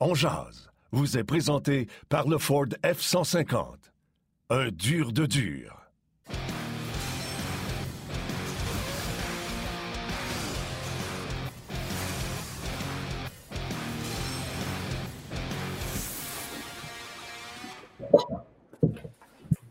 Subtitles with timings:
[0.00, 3.76] on jase vous est présenté par le Ford F-150.
[4.48, 5.76] Un dur de dur.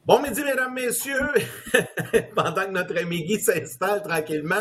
[0.06, 1.20] Bon midi, mesdames, messieurs,
[2.36, 4.56] pendant que notre ami Guy s'installe tranquillement.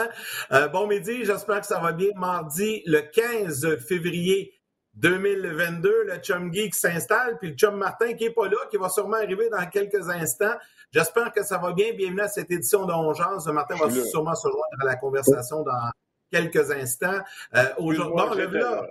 [0.53, 2.11] Euh, bon midi, j'espère que ça va bien.
[2.17, 4.58] Mardi, le 15 février
[5.01, 8.89] 2022, le chum qui s'installe, puis le chum Martin qui n'est pas là, qui va
[8.89, 10.55] sûrement arriver dans quelques instants.
[10.91, 11.93] J'espère que ça va bien.
[11.95, 13.47] Bienvenue à cette édition de Ongeance.
[13.47, 15.91] Martin va sûrement se joindre à la conversation dans
[16.33, 17.21] quelques instants.
[17.55, 18.89] Euh, Aujourd'hui, bon, le là.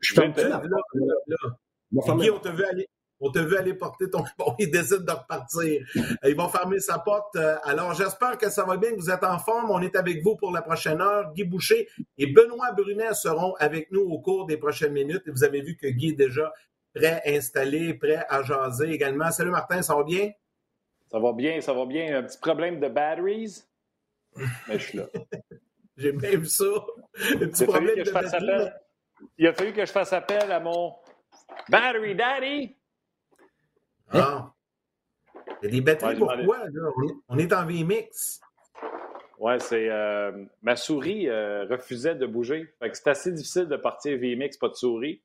[0.00, 0.62] Je suis là.
[1.92, 2.88] Guy, on te veut aller.
[3.20, 4.24] On te veut aller porter ton.
[4.38, 5.86] Bon, il décide de repartir.
[6.24, 7.34] Il va fermer sa porte.
[7.36, 9.70] Euh, alors, j'espère que ça va bien, que vous êtes en forme.
[9.70, 11.32] On est avec vous pour la prochaine heure.
[11.34, 15.22] Guy Boucher et Benoît Brunet seront avec nous au cours des prochaines minutes.
[15.26, 16.52] Et vous avez vu que Guy est déjà
[16.94, 19.30] prêt, installé, prêt à jaser également.
[19.30, 20.30] Salut Martin, ça va bien?
[21.10, 22.18] Ça va bien, ça va bien.
[22.18, 23.64] Un petit problème de batteries,
[24.36, 25.06] mais je suis là.
[25.96, 26.64] J'ai même ça.
[27.34, 28.70] Un petit problème de batteries.
[29.36, 30.94] Il a fallu que je fasse appel à mon
[31.68, 32.76] Battery Daddy.
[34.12, 34.52] Ah.
[35.62, 36.58] Il y a des batteries pourquoi?
[36.58, 36.90] Là?
[37.28, 38.40] On est en VMix.
[39.38, 39.88] Oui, c'est.
[39.88, 42.74] Euh, ma souris euh, refusait de bouger.
[42.92, 45.22] c'est assez difficile de partir VMix, pas de souris.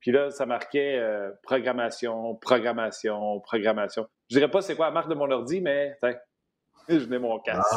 [0.00, 4.08] Puis là, ça marquait euh, programmation, programmation, programmation.
[4.30, 5.98] Je dirais pas c'est quoi la marque de mon ordi, mais
[6.88, 7.74] je n'ai mon casque.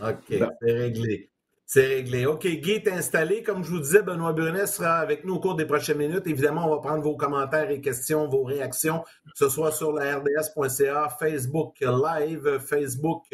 [0.00, 1.31] OK, c'est réglé.
[1.74, 2.26] C'est réglé.
[2.26, 3.42] OK, Guy est installé.
[3.42, 6.26] Comme je vous disais, Benoît Brunet sera avec nous au cours des prochaines minutes.
[6.26, 10.18] Évidemment, on va prendre vos commentaires et questions, vos réactions, que ce soit sur la
[10.18, 13.24] RDS.ca, Facebook Live, Facebook,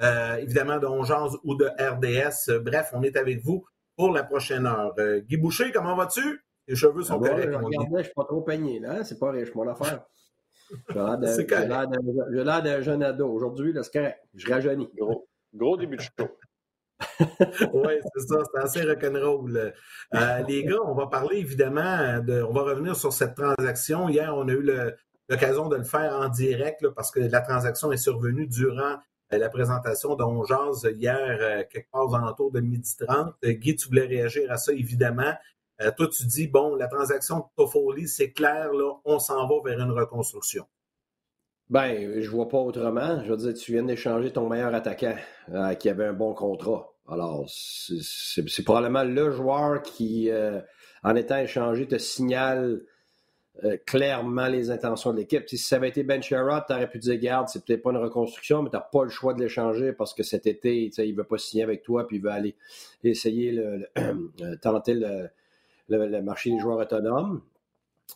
[0.00, 2.62] euh, évidemment, de Ongeance ou de RDS.
[2.64, 4.94] Bref, on est avec vous pour la prochaine heure.
[4.98, 6.46] Euh, Guy Boucher, comment vas-tu?
[6.68, 7.50] Les cheveux sont ah corrects.
[7.50, 9.00] Je ne suis pas trop peigné, là.
[9.00, 9.04] Hein?
[9.04, 10.02] C'est pas riche, mon affaire.
[10.88, 13.28] J'ai l'air d'un jeune ado.
[13.28, 14.18] Aujourd'hui, c'est correct.
[14.32, 14.88] Je rajeunis.
[14.96, 16.26] Gros, gros début de show.
[17.20, 19.72] Oui, c'est ça, c'est assez rock'n'roll.
[20.14, 22.42] Euh, les gars, on va parler évidemment de.
[22.42, 24.08] On va revenir sur cette transaction.
[24.08, 24.68] Hier, on a eu
[25.28, 28.96] l'occasion de le faire en direct parce que la transaction est survenue durant
[29.32, 33.34] euh, la présentation dont hier, euh, quelque part aux alentours de midi 30.
[33.44, 35.32] Guy, tu voulais réagir à ça, évidemment.
[35.96, 39.80] toi, tu dis, bon, la transaction de Toffoli, c'est clair, là, on s'en va vers
[39.80, 40.64] une reconstruction.
[41.70, 43.24] Ben, je vois pas autrement.
[43.24, 45.16] Je veux dire, tu viens d'échanger ton meilleur attaquant
[45.78, 46.91] qui avait un bon contrat.
[47.08, 50.60] Alors, c'est probablement le joueur qui, euh,
[51.02, 52.82] en étant échangé, te signale
[53.64, 55.46] euh, clairement les intentions de l'équipe.
[55.46, 57.98] Si ça avait été Ben Sherrod, tu aurais pu dire, garde, c'est peut-être pas une
[57.98, 61.16] reconstruction, mais tu n'as pas le choix de l'échanger parce que cet été, il ne
[61.16, 62.56] veut pas signer avec toi, puis il veut aller
[63.04, 67.42] essayer le, euh, tenter le, marché des joueurs autonomes.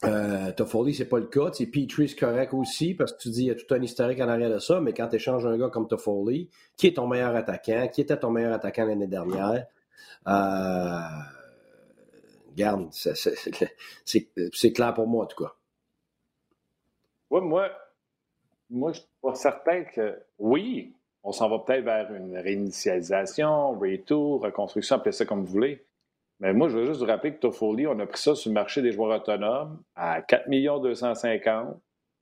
[0.05, 1.51] Euh, Toffoli, c'est pas le cas.
[1.51, 4.29] Petrie, c'est correct aussi parce que tu dis il y a tout un historique en
[4.29, 7.35] arrière de ça, mais quand tu échanges un gars comme Toffoli, qui est ton meilleur
[7.35, 9.67] attaquant, qui était ton meilleur attaquant l'année dernière,
[10.29, 11.01] euh,
[12.55, 15.53] garde, c'est clair pour moi en tout cas.
[17.31, 17.71] Oui, moi,
[18.71, 24.43] moi, je suis pas certain que oui, on s'en va peut-être vers une réinitialisation, retour,
[24.43, 25.86] reconstruction, appelez ça comme vous voulez.
[26.41, 28.55] Mais moi, je veux juste vous rappeler que Toffoli, on a pris ça sur le
[28.55, 31.81] marché des joueurs autonomes à 4 250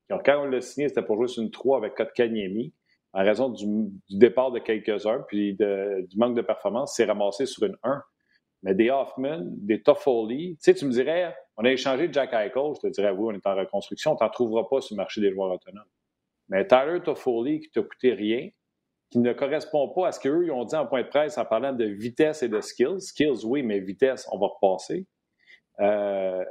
[0.09, 2.73] Quand on l'a signé, c'était pour jouer sur une 3 avec Kotkaniemi.
[3.13, 3.65] En raison du,
[4.11, 8.03] départ de quelques-uns, puis du manque de performance, c'est ramassé sur une 1.
[8.63, 12.73] Mais des Hoffman, des Toffoli, tu sais, tu me dirais, on a échangé Jack Eichel,
[12.77, 15.21] je te dirais, oui, on est en reconstruction, on t'en trouvera pas sur le marché
[15.21, 15.85] des joueurs autonomes.
[16.49, 18.49] Mais Tyler Toffoli, qui t'a coûté rien,
[19.15, 21.73] qui ne correspond pas à ce qu'eux ont dit en point de presse en parlant
[21.73, 23.01] de vitesse et de skills.
[23.01, 25.07] Skills, oui, mais vitesse, on va repasser.
[25.79, 26.45] Euh,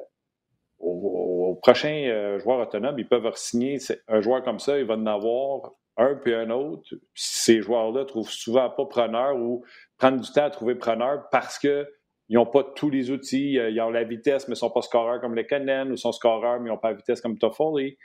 [0.80, 5.06] au, prochain euh, joueur autonome, ils peuvent signer un joueur comme ça, il va en
[5.08, 6.88] avoir un puis un autre.
[7.14, 9.66] Ces joueurs-là trouvent souvent pas preneur ou
[9.98, 11.86] prennent du temps à trouver preneur parce qu'ils
[12.30, 13.56] n'ont pas tous les outils.
[13.56, 16.62] Ils ont la vitesse, mais ne sont pas scoreurs comme les Cannon ou sont scoreurs,
[16.62, 17.98] mais ils n'ont pas la vitesse comme Toffoli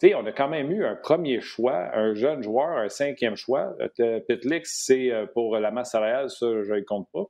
[0.00, 3.74] sais, on a quand même eu un premier choix, un jeune joueur, un cinquième choix.
[4.00, 7.24] Euh, Pitlix, c'est euh, pour la masse salariale, ça, je ne compte pas.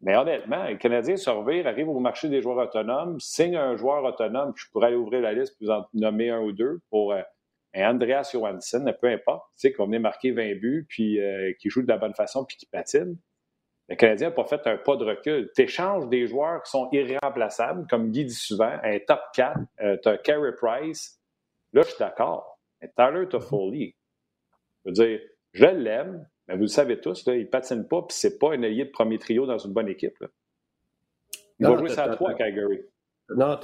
[0.00, 4.04] Mais honnêtement, les Canadiens se revirent, arrivent au marché des joueurs autonomes, signent un joueur
[4.04, 7.12] autonome, puis je pourrais aller ouvrir la liste, vous en nommer un ou deux pour
[7.12, 7.22] euh,
[7.74, 11.20] Andreas Johansson, peu importe, tu sais, qu'on venait marquer 20 buts, puis
[11.60, 13.18] qui joue de la bonne façon, puis qui patine.
[13.88, 15.50] Le Canadien n'a pas fait un pas de recul.
[15.54, 19.58] Tu échanges des joueurs qui sont irremplaçables, comme Guy dit souvent, un top 4,
[20.02, 21.17] tu as Carey Price,
[21.72, 22.58] Là, je suis d'accord.
[22.80, 23.94] Mais Tyler Toffoli,
[24.84, 25.20] je veux dire,
[25.52, 28.54] je l'aime, mais vous le savez tous, là, il ne patine pas, puis c'est pas
[28.54, 30.18] un allié de premier trio dans une bonne équipe.
[30.20, 30.28] Là.
[31.58, 32.80] Il va jouer ça à trois, Calgary.
[33.36, 33.58] Non,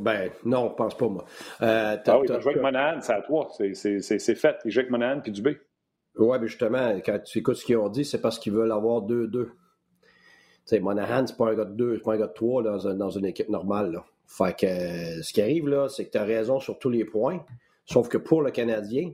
[0.00, 1.24] ben, non, je pense pas, moi.
[1.60, 3.48] Euh, ah oui, tu joué avec Monahan, c'est à toi.
[3.50, 4.56] C'est fait.
[4.64, 5.60] Il joue avec Monahan puis Dubé.
[6.16, 9.02] Oui, mais justement, quand tu écoutes ce qu'ils ont dit, c'est parce qu'ils veulent avoir
[9.02, 9.30] 2-2.
[9.30, 9.50] Tu
[10.64, 12.94] sais, Monahan, c'est pas un gars de 2, c'est pas un gars de 3 dans,
[12.94, 13.92] dans, une équipe normale.
[13.92, 14.04] Là.
[14.30, 17.04] Fait que euh, ce qui arrive, là, c'est que tu as raison sur tous les
[17.04, 17.44] points.
[17.84, 19.12] Sauf que pour le Canadien,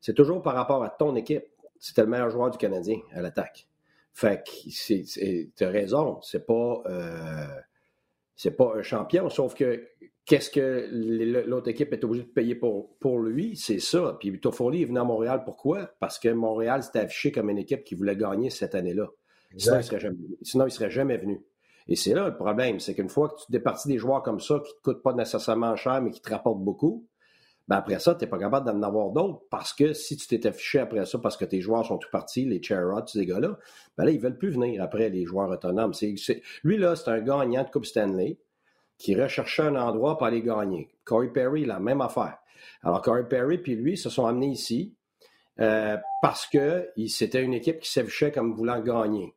[0.00, 1.44] c'est toujours par rapport à ton équipe.
[1.78, 3.68] C'était le meilleur joueur du Canadien à l'attaque.
[4.12, 7.46] Fait que tu as raison, c'est pas, euh,
[8.34, 9.86] c'est pas un champion, sauf que
[10.24, 10.88] qu'est-ce que
[11.46, 13.56] l'autre équipe est obligée de payer pour, pour lui?
[13.56, 14.16] C'est ça.
[14.18, 15.92] Puis Toffoli est venu à Montréal, pourquoi?
[16.00, 19.06] Parce que Montréal s'était affiché comme une équipe qui voulait gagner cette année-là.
[19.56, 21.40] Sinon, il serait jamais, sinon, il serait jamais venu.
[21.88, 24.60] Et c'est là le problème, c'est qu'une fois que tu départis des joueurs comme ça
[24.64, 27.06] qui ne te coûtent pas nécessairement cher, mais qui te rapportent beaucoup,
[27.68, 30.46] ben après ça, tu n'es pas capable d'en avoir d'autres parce que si tu t'es
[30.46, 33.58] affiché après ça parce que tes joueurs sont tout partis, les Cherrods, ces gars-là,
[33.96, 35.92] ben là, ils ne veulent plus venir après les joueurs autonomes.
[36.62, 38.38] lui, là, c'est un gagnant de Coupe Stanley
[38.98, 40.90] qui recherchait un endroit pour aller gagner.
[41.04, 42.38] Corey Perry, la même affaire.
[42.82, 44.94] Alors, Corey Perry puis lui se sont amenés ici
[45.60, 49.34] euh, parce que c'était une équipe qui s'affichait comme voulant gagner.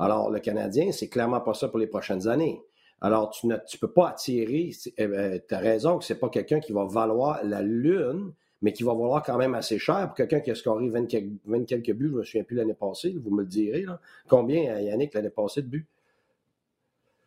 [0.00, 2.62] Alors, le Canadien, c'est clairement pas ça pour les prochaines années.
[3.02, 6.18] Alors, tu ne tu peux pas attirer, eh ben, tu as raison que ce n'est
[6.18, 8.32] pas quelqu'un qui va valoir la Lune,
[8.62, 11.92] mais qui va valoir quand même assez cher pour quelqu'un qui a scoré 20 quelques,
[11.92, 13.82] buts, je ne me souviens plus l'année passée, vous me le direz.
[13.82, 14.00] Là.
[14.26, 15.86] Combien, euh, Yannick, l'année passée de buts?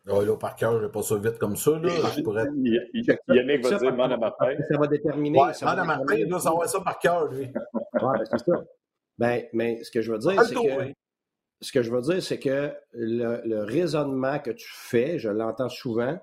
[0.08, 1.78] Oh, là, par cœur, je n'ai pas ça vite comme ça.
[1.78, 1.88] Là.
[2.16, 2.44] Je pourrais...
[3.28, 4.54] Yannick va dire Manda Martin.
[4.68, 5.40] Ça va déterminer.
[5.40, 7.46] Ouais, ça Martin, il doit savoir ça par cœur, lui.
[7.74, 8.64] Oui, ben, c'est ça.
[9.16, 10.94] Ben, mais ce que je veux dire, c'est que
[11.64, 16.18] ce que je veux dire, c'est que le, raisonnement que tu fais, je l'entends souvent,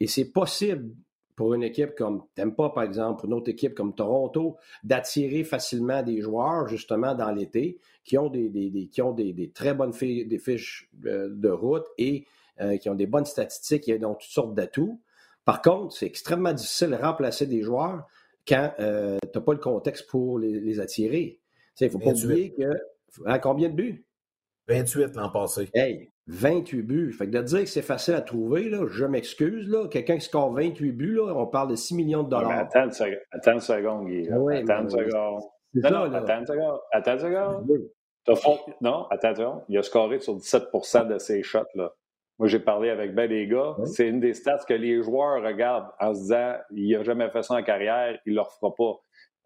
[0.00, 0.94] et c'est possible
[1.36, 6.20] pour une équipe comme Tempa, par exemple, une autre équipe comme Toronto, d'attirer facilement des
[6.20, 11.28] joueurs, justement, dans l'été, qui ont des, qui ont des, très bonnes des fiches euh,
[11.30, 12.26] de route et
[12.60, 15.00] euh, qui ont des bonnes statistiques et ont toutes sortes d'atouts.
[15.44, 18.06] Par contre, c'est extrêmement difficile de remplacer des joueurs
[18.46, 21.40] quand euh, tu n'as pas le contexte pour les, attirer.
[21.80, 22.70] Il ne faut pas oublier que.
[23.26, 24.04] À combien de buts?
[24.68, 25.68] 28 l'an passé.
[25.74, 27.12] Hey, 28 buts.
[27.12, 29.68] Fait que de dire que c'est facile à trouver, là, je m'excuse.
[29.68, 29.88] Là.
[29.88, 32.50] Quelqu'un qui score 28 buts, là, on parle de 6 millions de dollars.
[32.50, 34.28] attends, une seconde, attends une seconde, Guy.
[34.28, 35.42] attends une seconde.
[35.74, 36.78] Non, non, attends une seconde.
[36.92, 37.66] Attends une seconde.
[38.80, 39.62] Non, attends une seconde.
[39.68, 41.60] Il a scoré sur 17% de ses shots.
[41.74, 41.92] Là.
[42.38, 43.76] Moi, j'ai parlé avec ben des gars.
[43.84, 47.42] C'est une des stats que les joueurs regardent en se disant il n'a jamais fait
[47.42, 48.94] ça en carrière, il ne le refera pas.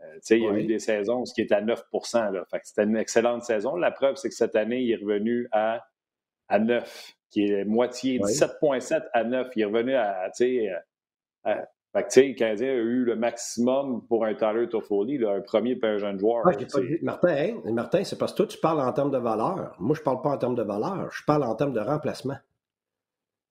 [0.02, 3.42] Euh, il y a eu des saisons ce qui est à 9% C'était une excellente
[3.42, 3.76] saison.
[3.76, 5.84] La preuve, c'est que cette année, il est revenu à,
[6.48, 9.48] à 9, qui est moitié, 17,7 à 9.
[9.56, 10.30] Il est revenu à.
[11.44, 15.72] à, à fait le Canadien a eu le maximum pour un Tyler Toffoli, un premier
[15.82, 16.44] et un jeune joueur.
[17.02, 19.74] Martin, hein, Martin c'est parce que toi, tu parles en termes de valeur.
[19.78, 21.10] Moi, je ne parle pas en termes de valeur.
[21.10, 22.36] Je parle en termes de remplacement.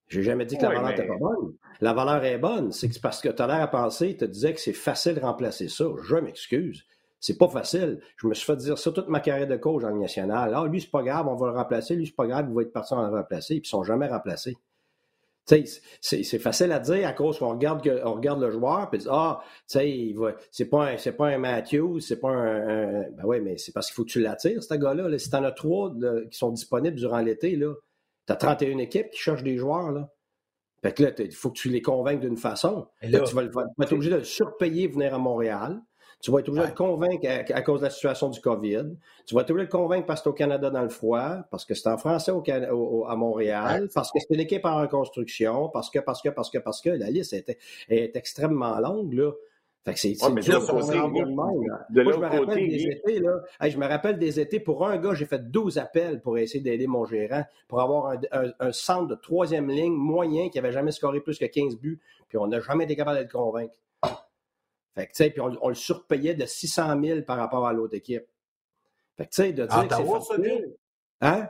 [0.08, 1.54] J'ai jamais dit que la valeur n'était pas bonne.
[1.82, 2.72] La valeur est bonne.
[2.72, 5.20] C'est parce que tu as l'air à penser, tu te disais que c'est facile de
[5.20, 5.86] remplacer ça.
[6.04, 6.86] Je m'excuse.
[7.20, 8.00] C'est pas facile.
[8.18, 10.54] Je me suis fait dire ça toute ma carrière de coach en national.
[10.56, 11.96] Ah, lui, c'est pas grave, on va le remplacer.
[11.96, 13.56] Lui, c'est pas grave, il va être parti en le remplacer.
[13.56, 14.56] Puis ils sont jamais remplacés.
[16.02, 19.40] C'est facile à dire à cause qu'on regarde, on regarde le joueur puis ah,
[19.70, 20.16] tu sais,
[20.52, 23.88] c'est pas un, c'est pas un Matthews, c'est pas un, ben ouais, mais c'est parce
[23.88, 25.08] qu'il faut que tu l'attires, ce gars-là.
[25.08, 25.18] Là.
[25.18, 25.94] Si t'en as trois
[26.30, 27.74] qui sont disponibles durant l'été, là,
[28.28, 29.92] tu as 31 équipes qui cherchent des joueurs.
[29.92, 30.10] Là.
[30.82, 32.88] Fait que là, il faut que tu les convainques d'une façon.
[33.02, 35.82] tu vas, être obligé de le surpayer venir à Montréal.
[36.20, 38.86] Tu vas être obligé de le convaincre à, cause de la situation du COVID.
[39.26, 41.44] Tu vas être obligé de le convaincre parce que c'est au Canada dans le froid,
[41.52, 45.70] parce que c'est en français au, à Montréal, parce que c'est une équipe en reconstruction,
[45.70, 47.58] parce que, parce que, parce que, parce que la liste est,
[47.90, 49.14] est extrêmement longue.
[49.14, 49.32] Là.
[49.88, 50.16] Fait que c'est
[52.12, 53.40] je me rappelle des étés, là.
[53.62, 54.60] je me rappelle des étés.
[54.60, 58.18] Pour un gars, j'ai fait 12 appels pour essayer d'aider mon gérant pour avoir
[58.60, 62.02] un, centre de troisième ligne moyen qui n'avait jamais scoré plus que 15 buts.
[62.28, 63.76] Puis on n'a jamais été capable de le convaincre.
[64.94, 67.96] Fait que, tu sais, puis on, le surpayait de 600 000 par rapport à l'autre
[67.96, 68.26] équipe.
[69.16, 70.76] Fait que, tu sais, de dire que c'est facile...
[71.22, 71.48] Hein?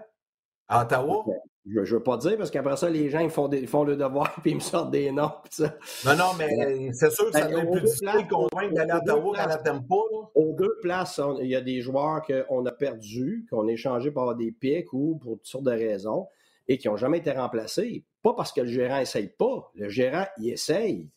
[0.68, 1.26] À Ottawa?
[1.70, 4.34] Je ne veux pas dire parce qu'après ça, les gens ils font, font le devoir
[4.42, 5.32] puis ils me sortent des noms.
[5.50, 5.76] Ça.
[6.06, 9.36] Non, non, mais c'est sûr que ça devient plus difficile de convaincre d'aller à Ottawa
[9.36, 10.32] qu'à la Tempo.
[10.36, 14.36] Aux deux places, il y a des joueurs qu'on a perdus, qu'on a échangés par
[14.36, 16.28] des pics ou pour toutes sortes de raisons
[16.68, 18.06] et qui n'ont jamais été remplacés.
[18.22, 19.72] Pas parce que le gérant essaye pas.
[19.76, 21.10] Le gérant, il essaye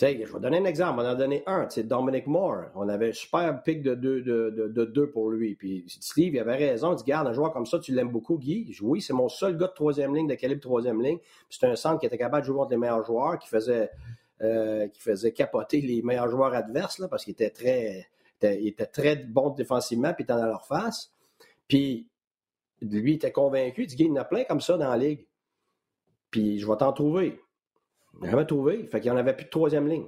[0.00, 1.00] je vais donner un exemple.
[1.00, 2.66] On en a donné un, c'est Dominic Moore.
[2.74, 5.54] On avait un super pic de deux, de, deux pour lui.
[5.54, 6.92] Puis Steve, il avait raison.
[6.92, 8.72] Il dit Garde, un joueur comme ça, tu l'aimes beaucoup, Guy.
[8.72, 11.18] Je, oui, c'est mon seul gars de troisième ligne, de calibre troisième ligne.
[11.50, 13.90] c'est un centre qui était capable de jouer contre les meilleurs joueurs, qui faisait,
[14.40, 18.08] euh, qui faisait capoter les meilleurs joueurs adverses, là, parce qu'il était très,
[18.42, 21.12] il était très bon défensivement, puis il était dans leur face.
[21.68, 22.08] Puis
[22.80, 23.84] lui, il était convaincu.
[23.84, 25.26] Il dit il y en a plein comme ça dans la ligue.
[26.30, 27.40] Puis je vais t'en trouver.
[28.22, 28.86] Jamais trouvé.
[28.86, 30.06] Fait qu'il n'y en avait plus de troisième ligne.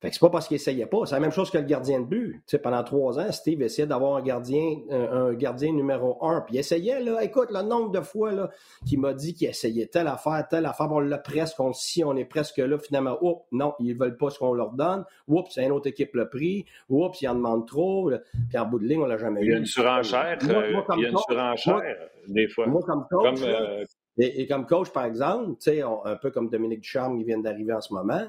[0.00, 1.04] Fait que c'est pas parce qu'il essayait pas.
[1.04, 2.32] C'est la même chose que le gardien de but.
[2.32, 6.40] Tu sais, pendant trois ans, Steve essayait d'avoir un gardien, un, gardien numéro un.
[6.40, 8.48] Puis il essayait, là, écoute, le nombre de fois là,
[8.86, 12.16] qu'il m'a dit qu'il essayait telle affaire, telle affaire, on l'a presque, on si on
[12.16, 15.04] est presque là, finalement, oups, non, ils veulent pas ce qu'on leur donne.
[15.28, 16.64] Oups, c'est une autre équipe le prix.
[16.88, 18.10] Oups, ils en demandent trop.
[18.48, 19.44] Puis en bout de ligne, on l'a jamais eu.
[19.44, 20.38] Il y a une surenchère.
[20.48, 21.82] Euh, il y a une surenchère,
[22.26, 22.66] des fois.
[22.66, 23.84] Moi, comme coach, euh,
[24.20, 25.58] et, comme coach, par exemple,
[26.04, 28.26] un peu comme Dominique Ducharme qui vient d'arriver en ce moment,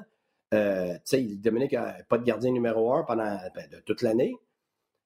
[0.54, 0.94] euh,
[1.36, 4.34] Dominique n'a pas de gardien numéro un pendant ben, toute l'année.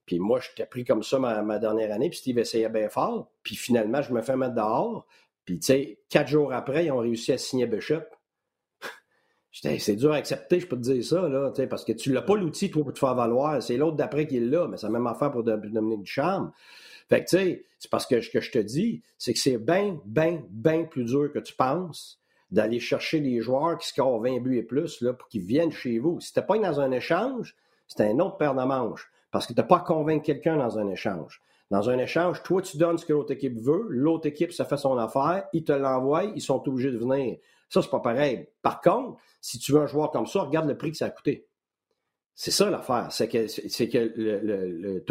[0.06, 3.32] Puis moi, je t'ai pris comme ça ma, dernière année, puis Steve essayait bien fort.
[3.42, 5.06] Puis finalement, je me fais mettre dehors.
[5.44, 8.02] Puis, tu sais, quatre jours après, ils ont réussi à signer Bishop.
[9.52, 12.36] c'est dur à accepter, je peux te dire ça, là, parce que tu n'as pas
[12.36, 13.62] l'outil, toi, pour te faire valoir.
[13.62, 16.52] C'est l'autre d'après qui est là, mais c'est la même affaire pour Dominique Ducharme.
[17.08, 19.58] Fait que, tu sais, c'est parce que ce que je te dis, c'est que c'est
[19.58, 22.20] bien, bien, bien plus dur que tu penses
[22.50, 25.98] d'aller chercher des joueurs qui scorent 20 buts et plus là, pour qu'ils viennent chez
[25.98, 26.20] vous.
[26.20, 27.56] Si tu pas dans un échange,
[27.88, 29.10] c'est un autre paire de manches.
[29.30, 31.42] Parce que tu n'as pas à convaincre quelqu'un dans un échange.
[31.70, 34.76] Dans un échange, toi, tu donnes ce que l'autre équipe veut, l'autre équipe, ça fait
[34.76, 37.38] son affaire, ils te l'envoient, ils sont obligés de venir.
[37.68, 38.48] Ça, c'est pas pareil.
[38.62, 41.10] Par contre, si tu veux un joueur comme ça, regarde le prix que ça a
[41.10, 41.48] coûté.
[42.36, 43.08] C'est ça l'affaire.
[43.10, 45.02] C'est que, c'est que le,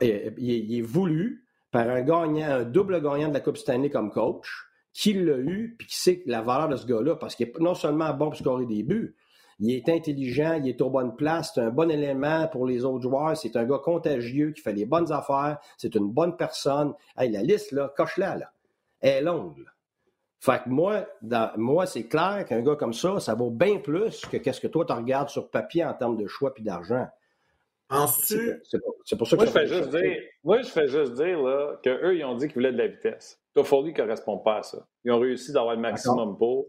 [0.00, 4.48] il est voulu par un gagnant, un double gagnant de la Coupe Stanley comme coach,
[4.92, 7.74] qui l'a eu, puis qui sait la valeur de ce gars-là, parce qu'il est non
[7.74, 9.16] seulement bon pour scorer des buts,
[9.60, 13.02] il est intelligent, il est aux bonnes places, c'est un bon élément pour les autres
[13.02, 16.94] joueurs, c'est un gars contagieux qui fait les bonnes affaires, c'est une bonne personne.
[17.16, 18.52] Hey, la liste, là, coche-la, là.
[19.00, 19.64] Elle est longue,
[20.40, 21.06] Fait que moi,
[21.56, 24.84] moi c'est clair qu'un gars comme ça, ça vaut bien plus que qu'est-ce que toi,
[24.84, 27.06] tu regardes sur papier en termes de choix puis d'argent.
[29.04, 31.78] C'est pour, ça que moi, je fais juste dire, moi, je fais juste dire là,
[31.82, 33.40] qu'eux, ils ont dit qu'ils voulaient de la vitesse.
[33.54, 34.86] Toffoli ne correspond pas à ça.
[35.04, 36.66] Ils ont réussi d'avoir le maximum pour.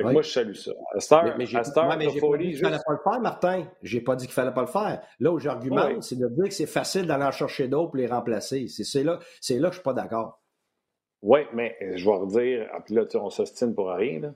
[0.00, 0.70] Moi, je salue ça.
[0.94, 1.58] À Star, mais, mais j'ai
[2.20, 3.68] pas dit qu'il ne fallait pas le faire, Martin.
[3.82, 5.02] J'ai pas dit qu'il fallait pas le faire.
[5.18, 8.06] Là où j'argumente, c'est de dire que c'est facile d'aller en chercher d'autres pour les
[8.06, 8.68] remplacer.
[8.68, 10.40] C'est là, là que je ne suis pas d'accord.
[11.20, 14.20] Oui, mais je vais redire, ah, puis là, on s'ostine pour rien.
[14.20, 14.34] Là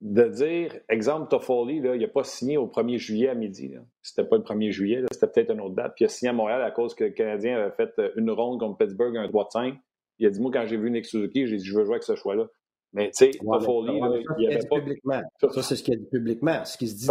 [0.00, 3.74] de dire, exemple, Toffoli, là, il n'a pas signé au 1er juillet à midi.
[4.00, 5.94] C'était pas le 1er juillet, c'était peut-être une autre date.
[5.96, 8.30] Puis il a signé à Montréal à cause que le Canadien avait fait euh, une
[8.30, 9.74] ronde contre Pittsburgh, un 3 de 5.
[10.20, 12.04] Il a dit, moi, quand j'ai vu Nick Suzuki, j'ai dit, je veux jouer avec
[12.04, 12.46] ce choix-là.
[12.92, 14.76] Mais tu sais, Toffoli, il n'y avait pas.
[14.76, 15.20] Publiquement.
[15.40, 16.64] Ça, c'est ce qu'il a dit publiquement.
[16.64, 17.06] Ce qui se dit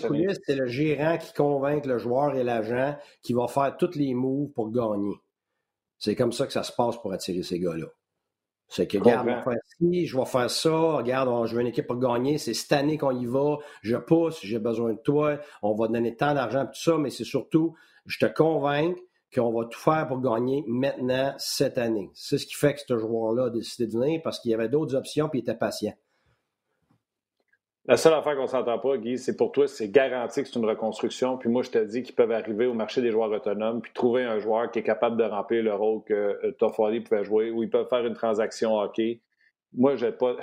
[0.00, 4.14] coulisses, c'est le gérant qui convainc le joueur et l'agent qui va faire tous les
[4.14, 5.14] moves pour gagner.
[5.98, 7.86] C'est comme ça que ça se passe pour attirer ces gars-là.
[8.68, 11.68] C'est que, regarde, je vais faire ci, je vais faire ça, regarde, je veux une
[11.68, 15.38] équipe pour gagner, c'est cette année qu'on y va, je pousse, j'ai besoin de toi,
[15.62, 17.74] on va donner tant d'argent, tout ça, mais c'est surtout,
[18.06, 18.96] je te convainc
[19.34, 22.10] qu'on va tout faire pour gagner maintenant, cette année.
[22.14, 24.68] C'est ce qui fait que ce joueur-là a décidé de venir parce qu'il y avait
[24.68, 25.94] d'autres options puis il était patient.
[27.88, 30.58] La seule affaire qu'on ne s'entend pas, Guy, c'est pour toi, c'est garanti que c'est
[30.58, 31.38] une reconstruction.
[31.38, 34.24] Puis moi, je te dis qu'ils peuvent arriver au marché des joueurs autonomes puis trouver
[34.24, 37.62] un joueur qui est capable de remplir le rôle que euh, Toffoli pouvait jouer, ou
[37.62, 39.20] ils peuvent faire une transaction hockey.
[39.72, 40.34] Moi, je pas.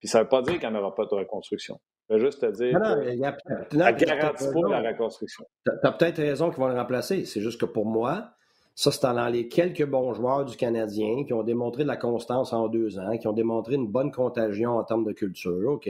[0.00, 1.78] Puis ça ne veut pas dire qu'il n'y en aura pas de reconstruction.
[2.08, 2.78] Je veux juste te dire.
[2.78, 5.44] Non, non, y a, garantit pas la reconstruction.
[5.66, 7.24] Tu as, peut-être raison qu'ils vont le remplacer.
[7.26, 8.30] C'est juste que pour moi,
[8.74, 12.52] ça, c'est dans les quelques bons joueurs du Canadien qui ont démontré de la constance
[12.52, 15.88] en deux ans, qui ont démontré une bonne contagion en termes de culture, OK?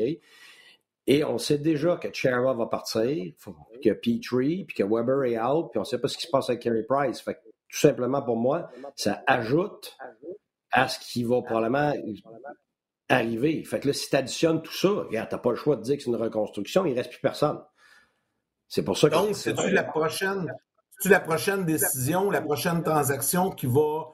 [1.10, 3.32] Et on sait déjà que Chara va partir,
[3.82, 6.30] que Petrie, puis que Weber est out, puis on ne sait pas ce qui se
[6.30, 7.22] passe avec Kerry Price.
[7.22, 9.96] Fait tout simplement, pour moi, ça ajoute
[10.70, 11.94] à ce qui va probablement
[13.08, 13.64] arriver.
[13.64, 15.96] Fait que là, si tu additionnes tout ça, regarde, n'as pas le choix de dire
[15.96, 17.58] que c'est une reconstruction, il ne reste plus personne.
[18.68, 19.14] C'est pour ça que.
[19.14, 20.52] Donc, c'est-tu la prochaine,
[21.06, 24.08] la prochaine décision, la prochaine transaction qui va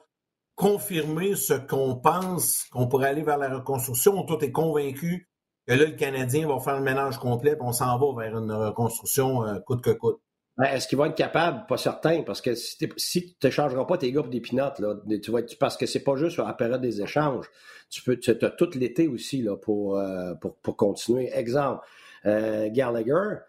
[0.55, 4.23] confirmer ce qu'on pense qu'on pourrait aller vers la reconstruction?
[4.23, 5.29] Tout est convaincu
[5.67, 8.51] que là, le Canadien va faire le ménage complet et on s'en va vers une
[8.51, 10.19] reconstruction euh, coûte que coûte.
[10.57, 11.65] Ben, est-ce qu'il va être capable?
[11.67, 14.81] Pas certain, parce que si, tu n'échangeras pas tes gars pour des pinottes,
[15.21, 17.49] tu parce que c'est pas juste sur la période des échanges.
[17.89, 20.33] Tu as tout l'été aussi là, pour, euh,
[20.77, 21.29] continuer.
[21.33, 21.83] Exemple,
[22.25, 23.39] euh, Gallagher,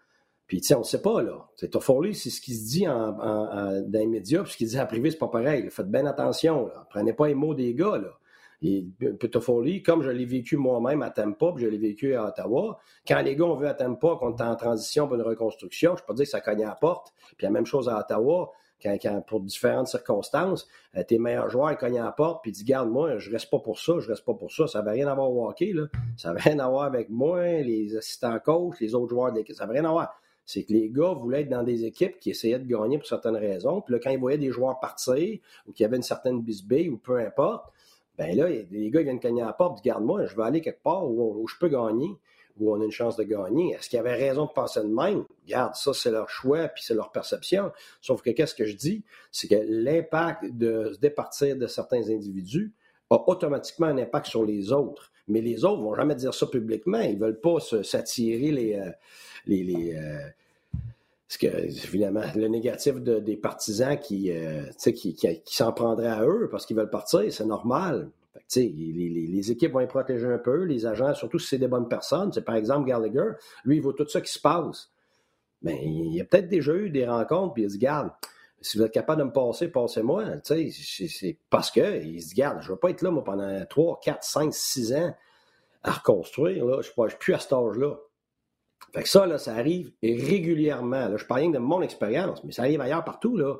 [0.47, 1.47] puis tu sais, on ne sait pas, là.
[1.55, 4.85] C'est Toffoli, c'est ce qui se dit dans les médias, puis ce qu'il dit en
[4.85, 5.69] privé, c'est pas pareil.
[5.69, 6.87] Faites bien attention, là.
[6.89, 8.09] Prenez pas les mots des gars, là.
[8.61, 8.85] Et
[9.31, 13.21] Toffoli, comme je l'ai vécu moi-même à Tampa, puis je l'ai vécu à Ottawa, quand
[13.21, 16.13] les gars ont vu à Tampa qu'on était en transition pour une reconstruction, je peux
[16.15, 17.13] dire que ça cognait à la porte.
[17.37, 21.99] Puis la même chose à Ottawa, quand, pour différentes circonstances, euh, tes meilleurs joueurs cognent
[21.99, 24.25] à la porte, puis ils disent Garde, moi, je reste pas pour ça, je reste
[24.25, 24.67] pas pour ça.
[24.67, 25.83] Ça n'avait rien à voir au hockey, là.
[26.15, 29.55] Ça n'avait rien à voir avec moi, les assistants coachs, les autres joueurs de l'équipe.
[29.55, 30.19] Ça n'avait rien à voir.
[30.45, 33.35] C'est que les gars voulaient être dans des équipes qui essayaient de gagner pour certaines
[33.35, 33.81] raisons.
[33.81, 36.89] Puis là, quand ils voyaient des joueurs partir ou qu'il y avait une certaine bisbille
[36.89, 37.65] ou peu importe,
[38.17, 40.81] Ben là, les gars ils viennent cogner à la porte, garde-moi, je vais aller quelque
[40.81, 42.09] part où, je peux gagner,
[42.59, 43.73] où on a une chance de gagner.
[43.73, 45.25] Est-ce qu'il y avait raison de penser de même?
[45.47, 47.71] Garde, ça, c'est leur choix, puis c'est leur perception.
[48.01, 49.03] Sauf que qu'est-ce que je dis?
[49.31, 52.73] C'est que l'impact de se départir de certains individus
[53.09, 55.11] a automatiquement un impact sur les autres.
[55.27, 57.01] Mais les autres vont jamais dire ça publiquement.
[57.01, 58.91] Ils veulent pas s'attirer les, euh,
[59.45, 60.29] les euh,
[61.27, 66.47] parce que, évidemment, le négatif des partisans qui, euh, qui, qui, s'en prendraient à eux
[66.49, 68.09] parce qu'ils veulent partir, c'est normal.
[68.55, 71.89] les, les, équipes vont les protéger un peu, les agents, surtout si c'est des bonnes
[71.89, 72.31] personnes.
[72.31, 73.31] C'est par exemple Gallagher,
[73.65, 74.89] lui, il voit tout ça qui se passe.
[75.63, 78.09] Mais il a peut-être déjà eu des rencontres, puis il se garde.
[78.61, 80.23] Si vous êtes capable de me passer, passez-moi.
[80.43, 82.61] C'est parce que il se garde.
[82.61, 85.15] Je ne vais pas être là, moi, pendant 3, 4, 5, 6 ans
[85.83, 86.65] à reconstruire.
[86.65, 86.81] Là.
[86.81, 87.97] Je ne suis plus à cet âge-là.
[88.93, 91.09] Fait que ça, là, ça arrive régulièrement.
[91.09, 93.37] Là, je parle rien de mon expérience, mais ça arrive ailleurs partout.
[93.37, 93.55] Là.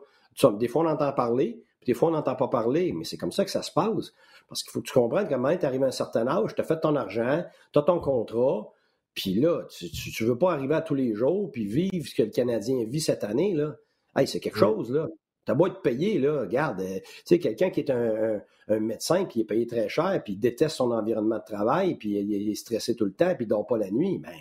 [0.53, 3.31] Des fois, on entend parler, puis des fois, on n'entend pas parler, mais c'est comme
[3.31, 4.13] ça que ça se passe.
[4.47, 6.63] Parce qu'il faut que tu comprennes comment tu arrives à un certain âge, tu as
[6.63, 7.43] fait ton argent,
[7.73, 8.71] tu as ton contrat,
[9.13, 12.23] puis là, tu ne veux pas arriver à tous les jours, puis vivre ce que
[12.23, 13.53] le Canadien vit cette année.
[13.53, 13.75] Là.
[14.15, 15.07] Hey, c'est quelque chose, là.
[15.43, 18.41] T'as beau être payé, là, regarde, euh, tu sais, quelqu'un qui est un,
[18.81, 22.49] médecin, qui est payé très cher, puis il déteste son environnement de travail, puis il,
[22.49, 24.33] est stressé tout le temps, puis il dort pas la nuit, ben,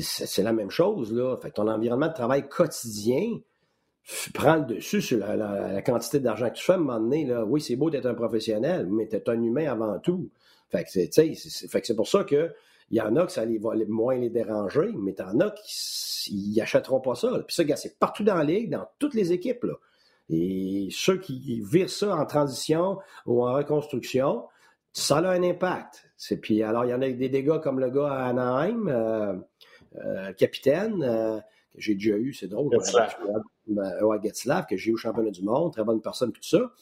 [0.00, 1.36] c'est la même chose, là.
[1.36, 3.38] Fait ton environnement de travail quotidien
[4.34, 7.44] prend le dessus sur la, quantité d'argent que tu fais à un moment donné, là.
[7.44, 10.30] Oui, c'est beau d'être un professionnel, mais tu es un humain avant tout.
[10.70, 12.50] Fait que c'est pour ça que
[12.90, 17.00] il y en a que ça va moins les déranger, mais en as qui n'achèteront
[17.00, 17.42] pas ça.
[17.46, 19.64] Puis ça, c'est partout dans la ligue, dans toutes les équipes.
[19.64, 19.74] Là.
[20.28, 24.44] Et ceux qui virent ça en transition ou en reconstruction,
[24.92, 26.06] ça a un impact.
[26.42, 29.34] Puis alors, il y en a des dégâts comme le gars à Anaheim, euh,
[29.96, 31.38] euh, capitaine, euh,
[31.74, 32.72] que j'ai déjà eu, c'est drôle.
[32.72, 33.14] Getzlav.
[33.66, 36.72] Ouais, Getzlav, que j'ai eu au championnat du monde, très bonne personne, tout ça.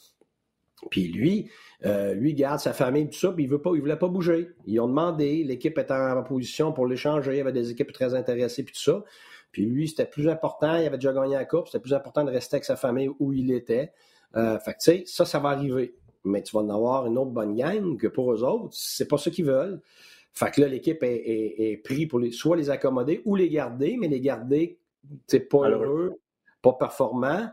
[0.89, 1.49] Puis lui,
[1.85, 4.49] euh, lui garde sa famille, tout ça, puis il ne voulait pas bouger.
[4.65, 8.15] Ils ont demandé, l'équipe était en position pour l'échanger, il y avait des équipes très
[8.15, 9.03] intéressées, puis tout ça.
[9.51, 12.31] Puis lui, c'était plus important, il avait déjà gagné la coupe, c'était plus important de
[12.31, 13.91] rester avec sa famille où il était.
[14.33, 15.93] fait que tu sais, ça, ça va arriver.
[16.23, 19.17] Mais tu vas en avoir une autre bonne gang que pour eux autres, c'est pas
[19.17, 19.81] ce qu'ils veulent.
[20.33, 23.97] Fait que là, l'équipe est, est, pris pour les, soit les accommoder ou les garder,
[23.99, 24.79] mais les garder,
[25.27, 26.19] c'est pas heureux,
[26.61, 27.49] pas performant.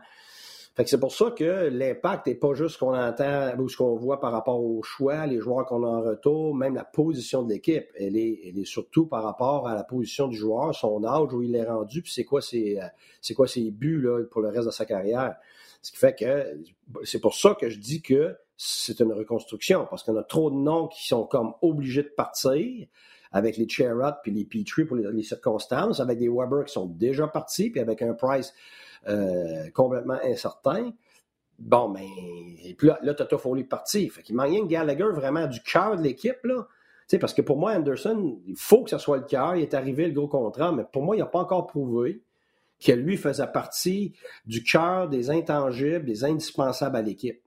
[0.75, 3.75] Fait que c'est pour ça que l'impact n'est pas juste ce qu'on entend ou ce
[3.75, 7.43] qu'on voit par rapport aux choix, les joueurs qu'on a en retour, même la position
[7.43, 7.85] de l'équipe.
[7.95, 11.41] Elle est, elle est surtout par rapport à la position du joueur, son âge, où
[11.41, 12.79] il est rendu, puis c'est quoi ses,
[13.19, 15.35] c'est quoi ses buts là, pour le reste de sa carrière.
[15.81, 16.61] Ce qui fait que
[17.03, 20.57] c'est pour ça que je dis que c'est une reconstruction, parce qu'on a trop de
[20.57, 22.87] noms qui sont comme obligés de partir
[23.31, 27.25] avec les Cherrod puis les Petrie pour les, circonstances, avec des Weber qui sont déjà
[27.29, 28.53] partis, puis avec un Price
[29.07, 30.91] euh, complètement incertain.
[31.57, 34.09] Bon, mais ben, puis là, là Toto Foley parti.
[34.09, 36.67] Fait qu'il manque Gallagher vraiment du cœur de l'équipe, là.
[37.07, 39.55] sais, parce que pour moi, Anderson, il faut que ce soit le cœur.
[39.55, 42.23] Il est arrivé le gros contrat, mais pour moi, il n'a pas encore prouvé
[42.85, 47.41] que lui faisait partie du cœur des intangibles, des indispensables à l'équipe.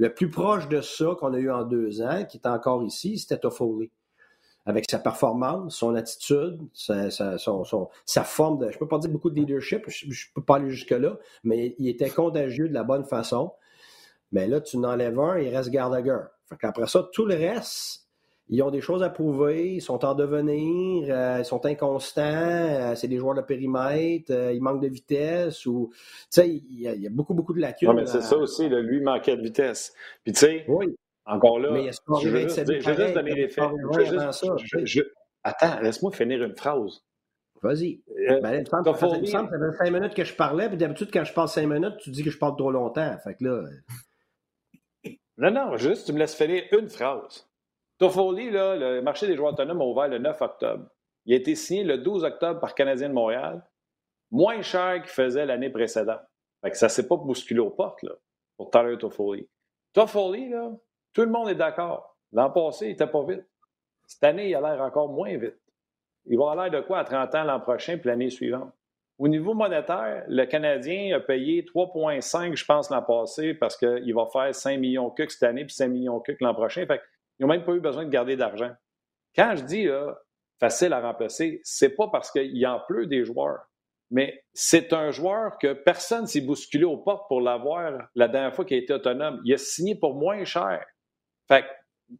[0.00, 3.18] Le plus proche de ça qu'on a eu en deux ans, qui est encore ici,
[3.18, 3.90] c'était Toffoli.
[4.64, 7.10] Avec sa performance, son attitude, sa,
[8.24, 8.70] forme de.
[8.70, 11.74] Je ne peux pas dire beaucoup de leadership, je ne peux pas aller jusque-là, mais
[11.76, 13.52] il était contagieux de la bonne façon.
[14.32, 16.20] Mais là, tu n'enlèves un, il reste Gallagher.
[16.46, 18.08] Fait qu'après ça, tout le reste,
[18.52, 22.94] ils ont des choses à prouver, ils sont en devenir, euh, ils sont inconstants, euh,
[22.96, 25.96] c'est des joueurs de périmètre, euh, ils manquent de vitesse ou tu
[26.30, 27.88] sais, il y, a beaucoup, beaucoup de lacunes.
[27.88, 29.94] Oui, mais c'est ça aussi, lui manquait de vitesse.
[30.24, 30.66] Puis tu sais,
[31.24, 33.70] encore là, je veux juste, donner les faits.
[35.44, 37.04] attends, laisse-moi finir une phrase.
[37.62, 38.00] Vas-y.
[38.42, 41.32] Ben, il me semble, ça fait cinq minutes que je parlais, puis d'habitude, quand je
[41.32, 43.16] parle cinq minutes, tu dis que je parle trop longtemps.
[43.22, 43.64] Fait que là.
[45.36, 47.46] Non, non, juste, tu me laisses finir une phrase.
[48.00, 50.86] Toffoli, le marché des joueurs autonomes a ouvert le 9 octobre.
[51.26, 53.62] Il a été signé le 12 octobre par Canadien de Montréal,
[54.30, 56.22] moins cher qu'il faisait l'année précédente.
[56.62, 58.12] Fait que ça ne s'est pas bousculé aux portes là,
[58.56, 59.46] pour Tyler Toffoli.
[59.92, 60.70] Toffoli, là,
[61.12, 62.16] tout le monde est d'accord.
[62.32, 63.44] L'an passé, il n'était pas vite.
[64.06, 65.60] Cette année, il a l'air encore moins vite.
[66.24, 68.72] Il va avoir l'air de quoi à 30 ans l'an prochain puis l'année suivante?
[69.18, 74.26] Au niveau monétaire, le Canadien a payé 3,5, je pense, l'an passé parce qu'il va
[74.32, 76.86] faire 5 millions que cette année puis 5 millions que l'an prochain.
[76.86, 77.02] Fait
[77.40, 78.70] ils n'ont même pas eu besoin de garder d'argent.
[79.34, 79.88] Quand je dis
[80.60, 83.70] facile à remplacer, c'est pas parce qu'il en pleut des joueurs,
[84.10, 88.64] mais c'est un joueur que personne s'est bousculé aux portes pour l'avoir la dernière fois
[88.64, 89.40] qu'il a été autonome.
[89.44, 90.84] Il a signé pour moins cher.
[91.48, 91.64] Fait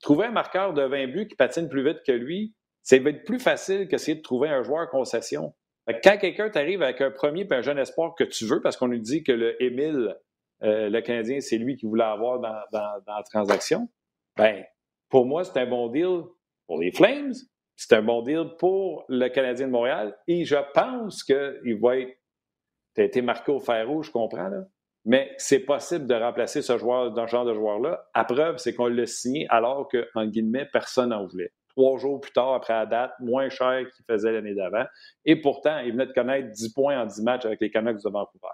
[0.00, 3.24] trouver un marqueur de 20 buts qui patine plus vite que lui, ça va être
[3.24, 5.54] plus facile qu'essayer de trouver un joueur concession.
[5.86, 8.86] quand quelqu'un t'arrive avec un premier et un jeune espoir que tu veux, parce qu'on
[8.86, 10.16] lui dit que le Émile,
[10.62, 13.88] euh, le Canadien, c'est lui qui voulait avoir dans la transaction,
[14.36, 14.64] ben,
[15.10, 16.22] pour moi, c'est un bon deal
[16.66, 17.34] pour les Flames,
[17.76, 22.16] c'est un bon deal pour le Canadien de Montréal, et je pense qu'il va être.
[22.94, 24.64] Tu as été marqué au fer rouge, je comprends, là.
[25.04, 28.06] Mais c'est possible de remplacer ce joueur, ce genre de joueur-là.
[28.12, 31.52] À preuve, c'est qu'on l'a signé alors que, en guillemets, personne n'en voulait.
[31.70, 34.84] Trois jours plus tard, après la date, moins cher qu'il faisait l'année d'avant.
[35.24, 38.10] Et pourtant, il venait de connaître 10 points en 10 matchs avec les Canucks de
[38.10, 38.52] Vancouver.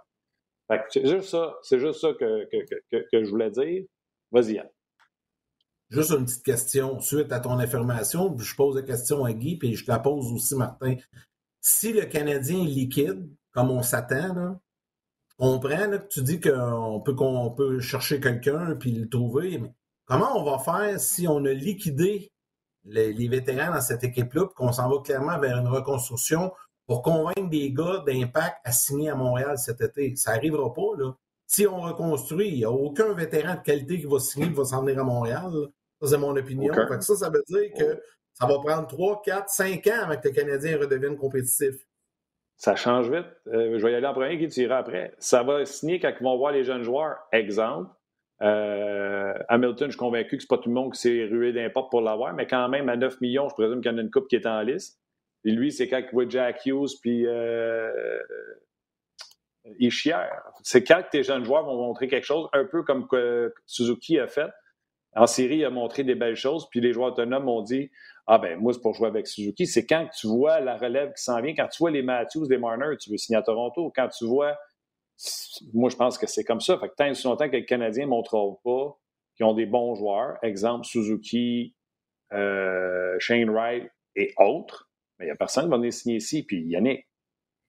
[0.88, 3.85] C'est juste ça, c'est juste ça que, que, que, je voulais dire.
[4.31, 4.62] Vas-y.
[5.88, 8.37] Juste une petite question suite à ton affirmation.
[8.37, 10.96] Je pose la question à Guy, puis je la pose aussi, Martin.
[11.61, 14.61] Si le Canadien est liquide, comme on s'attend,
[15.38, 19.72] on comprend que tu dis qu'on peut, qu'on peut chercher quelqu'un puis le trouver, mais
[20.07, 22.33] comment on va faire si on a liquidé
[22.85, 26.53] les, vétérans dans cette équipe-là, qu'on s'en va clairement vers une reconstruction
[26.87, 30.16] pour convaincre des gars d'impact à signer à Montréal cet été?
[30.16, 31.16] Ça n'arrivera pas, là.
[31.49, 34.64] Si on reconstruit, il n'y a aucun vétéran de qualité qui va signer, qui va
[34.64, 35.53] s'en venir à Montréal.
[36.01, 36.73] Ça, c'est mon opinion.
[37.01, 38.01] ça, ça veut dire que
[38.35, 41.87] ça va prendre 3, 4, 5 ans avec que les Canadiens redeviennent compétitifs.
[42.57, 43.27] Ça change vite.
[43.49, 45.15] Euh, je vais y aller en premier, qui tu après.
[45.19, 47.17] Ça va signer quand ils vont voir les jeunes joueurs.
[47.33, 47.91] Exemple,
[48.43, 51.53] euh, Hamilton, je suis convaincu que ce n'est pas tout le monde qui s'est rué
[51.53, 54.03] d'importe pour l'avoir, mais quand même, à 9 millions, je présume qu'il y en a
[54.03, 55.01] une coupe qui est en liste.
[55.45, 57.91] Et lui, c'est quand il voit Jack Hughes puis euh,
[60.63, 64.27] C'est quand tes jeunes joueurs vont montrer quelque chose, un peu comme que Suzuki a
[64.27, 64.51] fait.
[65.17, 67.91] En série, il a montré des belles choses, puis les joueurs autonomes ont dit
[68.27, 69.67] Ah ben moi, c'est pour jouer avec Suzuki.
[69.67, 72.59] C'est quand tu vois la relève qui s'en vient, quand tu vois les Matthews, les
[72.59, 74.57] Marner, tu veux signer à Toronto, quand tu vois
[75.73, 76.79] moi, je pense que c'est comme ça.
[76.79, 78.99] Fait que tant et longtemps que les Canadiens ne montreront pas
[79.37, 81.75] qu'ils ont des bons joueurs, exemple Suzuki,
[82.33, 86.43] euh, Shane Wright et autres, mais il n'y a personne qui va venir signer ici.
[86.43, 87.07] Puis Yannick,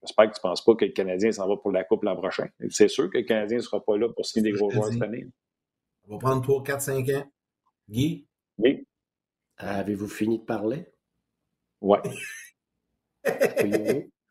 [0.03, 2.15] j'espère que tu ne penses pas que le Canadien s'en va pour la Coupe l'an
[2.15, 2.47] prochain.
[2.69, 5.01] C'est sûr que le Canadien ne sera pas là pour signer des gros joueurs cette
[5.01, 5.25] année.
[6.07, 7.31] On va prendre 3, 4, 5 ans.
[7.89, 8.27] Guy?
[8.57, 8.85] Oui.
[9.57, 10.85] Avez-vous fini de parler?
[11.81, 11.97] Oui.
[13.25, 13.31] Tu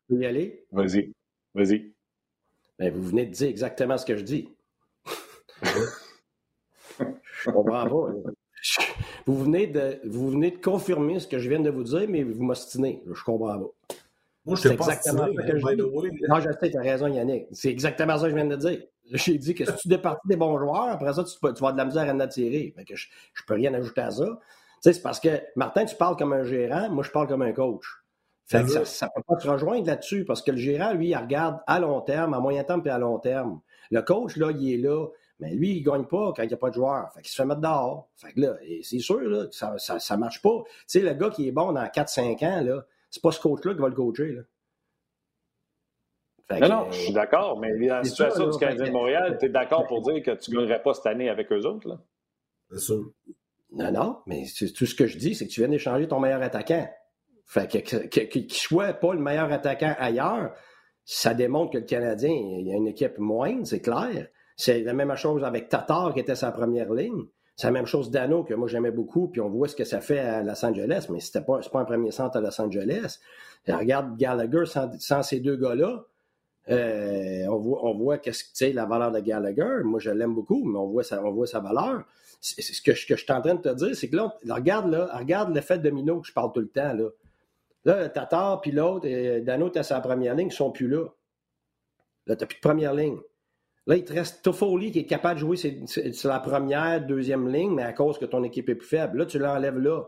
[0.09, 0.65] peux y aller?
[0.71, 1.13] Vas-y.
[1.55, 1.93] Vas-y.
[2.79, 4.49] Ben, vous venez de dire exactement ce que je dis.
[5.63, 8.13] je comprends pas.
[9.27, 12.23] Vous venez, de, vous venez de confirmer ce que je viens de vous dire, mais
[12.23, 13.03] vous m'ostinez.
[13.11, 13.71] Je comprends pas.
[14.45, 16.23] Moi, je exactement ça que je dis.
[16.29, 17.47] Non, je sais, tu as raison, Yannick.
[17.53, 18.83] C'est exactement ça que je viens de dire.
[19.13, 21.79] J'ai dit que si tu départis des bons joueurs, après ça, tu, vas avoir de
[21.79, 22.75] la misère à en attirer.
[22.77, 24.39] je ne peux rien ajouter à ça.
[24.81, 27.87] c'est parce que, Martin, tu parles comme un gérant, moi, je parle comme un coach.
[28.45, 31.79] ça ne peut pas se rejoindre là-dessus parce que le gérant, lui, il regarde à
[31.79, 33.61] long terme, à moyen terme et à long terme.
[33.91, 35.07] Le coach, là, il est là,
[35.39, 37.13] mais lui, il ne gagne pas quand il n'y a pas de joueur.
[37.13, 38.09] Fait qu'il se fait mettre dehors.
[38.17, 39.77] Fait que là, c'est sûr là, que ça
[40.17, 40.63] ne marche pas.
[40.65, 43.75] Tu sais, le gars qui est bon dans 4-5 ans, là, c'est pas ce coach-là
[43.75, 44.33] qui va le coacher.
[44.33, 44.43] Là
[46.51, 49.49] non, non, je suis d'accord, mais dans la situation du Canadien de Montréal, tu es
[49.49, 51.89] d'accord pour dire que tu ne gagnerais pas cette année avec eux autres?
[51.89, 51.99] là?
[52.71, 53.11] C'est sûr.
[53.73, 54.45] Non, non, mais
[54.77, 56.89] tout ce que je dis, c'est que tu viens d'échanger ton meilleur attaquant.
[57.45, 60.53] Fait que qu'il soit pas le meilleur attaquant ailleurs,
[61.05, 64.29] ça démontre que le Canadien, il y a une équipe moindre, c'est clair.
[64.57, 67.27] C'est la même chose avec Tatar qui était sa première ligne.
[67.55, 70.01] C'est la même chose d'Ano que moi j'aimais beaucoup, puis on voit ce que ça
[70.01, 73.19] fait à Los Angeles, mais c'était pas, pas un premier centre à Los Angeles.
[73.69, 74.65] regarde Gallagher
[74.99, 76.05] sans ces deux gars-là,
[76.69, 79.83] euh, on voit, on voit qu'est-ce que la valeur de Gallagher.
[79.85, 82.05] Moi, je l'aime beaucoup, mais on voit sa, on voit sa valeur.
[82.41, 85.09] C'est, ce que, je, que suis train de te dire, c'est que là, regarde, là,
[85.17, 86.93] regarde l'effet domino que je parle tout le temps.
[86.93, 87.09] Là,
[87.85, 91.07] là Tatar puis l'autre, euh, Dano, sa première ligne, ils sont plus là.
[92.27, 93.19] Là, tu n'as plus de première ligne.
[93.87, 97.73] Là, il te reste Toffoli qui est capable de jouer c'est, la première, deuxième ligne,
[97.73, 99.19] mais à cause que ton équipe est plus faible.
[99.19, 100.03] Là, tu l'enlèves là.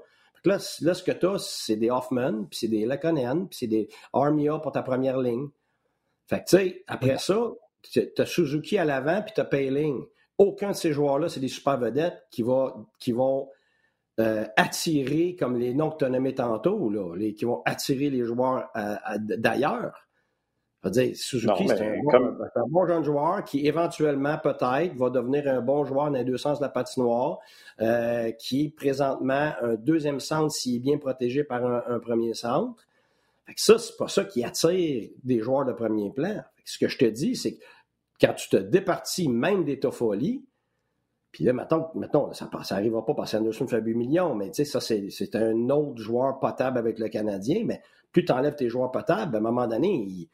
[0.44, 3.66] Là, là, ce que tu as, c'est des Hoffman, puis c'est des Laconen, puis c'est
[3.66, 5.48] des Armia pour ta première ligne.
[6.28, 7.52] Fait que, tu sais, après ça,
[7.90, 10.04] tu as Suzuki à l'avant, puis tu as Payling.
[10.36, 12.44] Aucun de ces joueurs-là, c'est des super vedettes qui,
[12.98, 13.48] qui vont
[14.20, 18.10] euh, attirer, comme les noms que tu as nommés tantôt, là, les, qui vont attirer
[18.10, 18.68] les joueurs
[19.18, 20.06] d'ailleurs.
[20.84, 26.10] dire, Suzuki, c'est un, bon jeune joueur qui, éventuellement, peut-être, va devenir un bon joueur
[26.10, 27.38] dans les deux sens de la patinoire,
[27.80, 32.87] euh, qui est présentement un deuxième centre s'il est bien protégé par un premier centre.
[33.48, 36.42] Fait que ça, c'est pas ça qui attire des joueurs de premier plan.
[36.66, 37.64] ce que je te dis, c'est que
[38.20, 40.44] quand tu te départis même des Toffoli,
[41.32, 44.64] puis là, mettons, mettons ça n'arrivera pas parce qu'Anderson fait 8 millions, mais tu sais,
[44.66, 47.80] ça, c'est un autre joueur potable avec le Canadien, mais
[48.12, 50.28] plus tu enlèves tes joueurs potables, à un moment donné,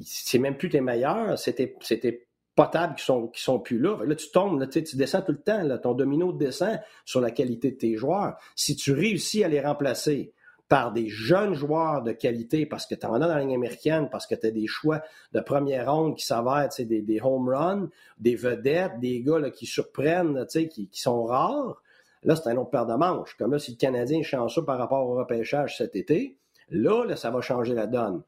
[0.00, 3.98] c'est même plus tes meilleurs, c'était potables qui sont, qui sont plus là.
[4.04, 7.32] Là, tu tombes, là, tu descends tout le temps, là, ton domino descend sur la
[7.32, 8.36] qualité de tes joueurs.
[8.54, 10.34] Si tu réussis à les remplacer,
[10.70, 14.08] par des jeunes joueurs de qualité, parce que tu en as dans la ligne américaine,
[14.08, 15.02] parce que tu des choix
[15.32, 20.46] de première ronde qui s'avèrent des, des home runs, des vedettes, des gars qui surprennent,
[20.46, 21.82] qui, qui sont rares.
[22.22, 23.36] là, c'est un autre paire de manches.
[23.36, 27.16] Comme là, si le Canadien est chanceux par rapport au repêchage cet été, là, là
[27.16, 28.22] ça va changer la donne.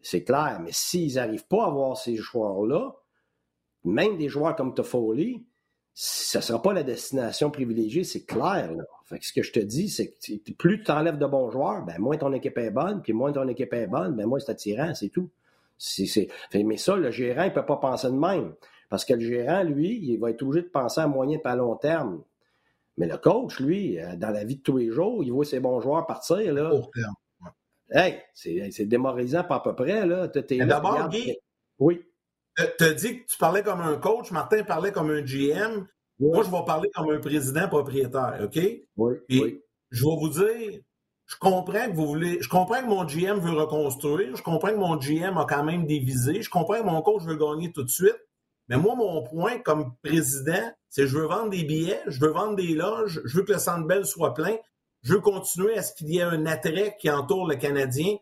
[0.00, 0.60] C'est clair.
[0.62, 2.94] Mais s'ils n'arrivent pas à avoir ces joueurs-là,
[3.82, 5.44] même des joueurs comme Toffoli,
[5.94, 8.72] ça ne sera pas la destination privilégiée, c'est clair.
[8.72, 8.84] Là.
[9.08, 11.82] Fait que ce que je te dis, c'est que plus tu enlèves de bons joueurs,
[11.82, 14.50] ben, moins ton équipe est bonne, puis moins ton équipe est bonne, ben, moins c'est
[14.50, 15.30] attirant, c'est tout.
[16.54, 18.52] Mais ça, le gérant, il ne peut pas penser de même.
[18.90, 21.56] Parce que le gérant, lui, il va être obligé de penser à moyen et à
[21.56, 22.22] long terme.
[22.98, 25.60] Mais le coach, lui, euh, dans la vie de tous les jours, il voit ses
[25.60, 26.52] bons joueurs partir.
[26.52, 26.70] Là.
[27.90, 30.04] Hey, c'est, démoralisant pas à peu près.
[30.04, 30.26] Là.
[30.26, 31.34] D'abord, Guy,
[31.78, 32.02] oui.
[32.76, 35.86] Tu as dit que tu parlais comme un coach, Martin parlait comme un GM.
[36.20, 38.60] Moi, je vais parler comme un président propriétaire, OK?
[38.96, 39.14] Oui.
[39.28, 40.80] Puis, je vais vous dire,
[41.26, 44.76] je comprends que vous voulez, je comprends que mon GM veut reconstruire, je comprends que
[44.76, 47.84] mon GM a quand même des visées, je comprends que mon coach veut gagner tout
[47.84, 48.18] de suite.
[48.68, 52.56] Mais moi, mon point comme président, c'est je veux vendre des billets, je veux vendre
[52.56, 54.56] des loges, je veux que le Centre Bell soit plein,
[55.02, 58.16] je veux continuer à ce qu'il y ait un attrait qui entoure le Canadien.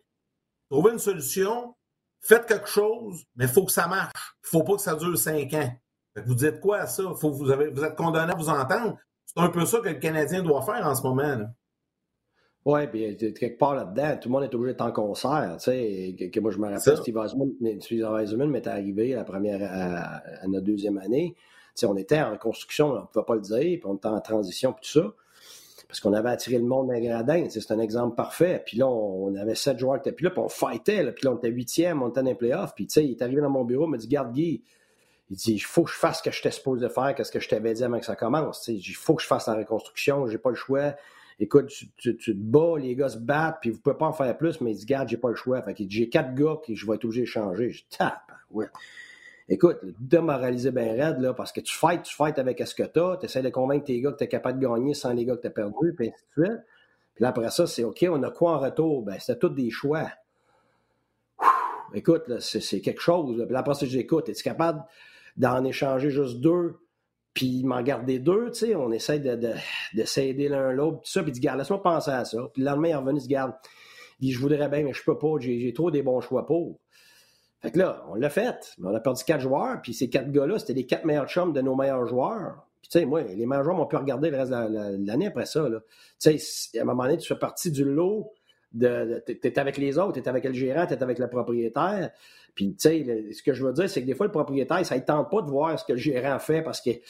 [0.70, 1.74] Trouver une solution,
[2.20, 4.12] faites quelque chose, mais il faut que ça marche.
[4.42, 5.72] Il ne faut pas que ça dure cinq ans.
[6.24, 7.02] Vous dites quoi à ça?
[7.18, 8.96] Faut, vous, avez, vous êtes condamné à vous entendre.
[9.26, 11.46] C'est un peu ça que le Canadien doit faire en ce moment.
[12.64, 15.56] Oui, puis euh, quelque part là-dedans, tout le monde est obligé d'être en concert.
[15.58, 20.46] Tu sais, que, moi, je me rappelle, Steve Eisenman, m'est arrivé à, la première, à,
[20.48, 21.34] notre deuxième année.
[21.36, 21.42] Tu
[21.74, 24.20] sais, on était en construction, on ne pouvait pas le dire, puis on était en
[24.20, 25.14] transition, puis tout ça
[25.88, 27.46] parce qu'on avait attiré le monde d'un gradin.
[27.48, 28.62] C'est un exemple parfait.
[28.64, 31.12] Puis là, on, avait sept joueurs qui étaient plus là, puis on fightait.
[31.12, 32.74] puis là, on était huitième, on était dans les playoffs.
[32.74, 34.64] Puis tu sais, il est arrivé dans mon bureau, il m'a dit Garde Guy,
[35.30, 37.40] il dit il faut que je fasse ce que je t'ai supposé faire, qu'est-ce que
[37.40, 38.66] je t'avais dit avant que ça commence.
[38.68, 40.94] il faut que je fasse la reconstruction, j'ai pas le choix.
[41.38, 44.60] Écoute, tu, te bats, les gars se battent, puis vous pouvez pas en faire plus,
[44.62, 45.60] mais il dit Garde, j'ai pas le choix.
[45.62, 47.70] Fait qu'il dit J'ai quatre gars que je vais être obligé de changer.
[47.70, 48.68] Je tape, ouais
[49.48, 52.98] écoute, démoraliser bien raide, là, parce que tu fights, tu fights avec ce que tu
[52.98, 55.24] as, tu essaies de convaincre tes gars que tu es capable de gagner sans les
[55.24, 56.60] gars que tu as perdus, puis ainsi de suite.
[57.14, 59.02] Puis là, après ça, c'est OK, on a quoi en retour?
[59.02, 60.10] Ben, c'était tous des choix.
[61.94, 63.42] écoute, c'est quelque chose.
[63.44, 64.82] Puis là, après ça, j'écoute, es-tu capable
[65.36, 66.76] d'en échanger juste deux,
[67.34, 68.74] puis m'en garder deux, tu sais?
[68.74, 72.24] On essaie de, de, s'aider l'un l'autre, tout ça, puis tu garde, laisse-moi penser à
[72.24, 72.38] ça.
[72.54, 73.52] Puis le lendemain, il est revenu, il se garde.
[74.20, 76.80] Il dit, je voudrais bien, mais je peux pas, j'ai trop des bons choix pour.
[77.60, 78.74] Fait que là, on l'a fait.
[78.82, 81.60] On a perdu quatre joueurs, puis ces quatre gars-là, c'était les quatre meilleurs chums de
[81.60, 82.66] nos meilleurs joueurs.
[82.80, 85.46] Puis, tu sais, moi, les meilleurs joueurs m'ont pu regarder le reste de l'année après
[85.46, 85.66] ça.
[86.20, 88.32] Tu sais, à un moment donné, tu fais partie du lot.
[88.72, 91.28] De, tu es avec les autres, tu es avec le gérant, tu es avec le
[91.28, 92.10] propriétaire.
[92.56, 94.96] Puis, tu sais, ce que je veux dire, c'est que des fois, le propriétaire, ça
[94.96, 97.00] ne tente pas de voir ce que le gérant fait parce que, tu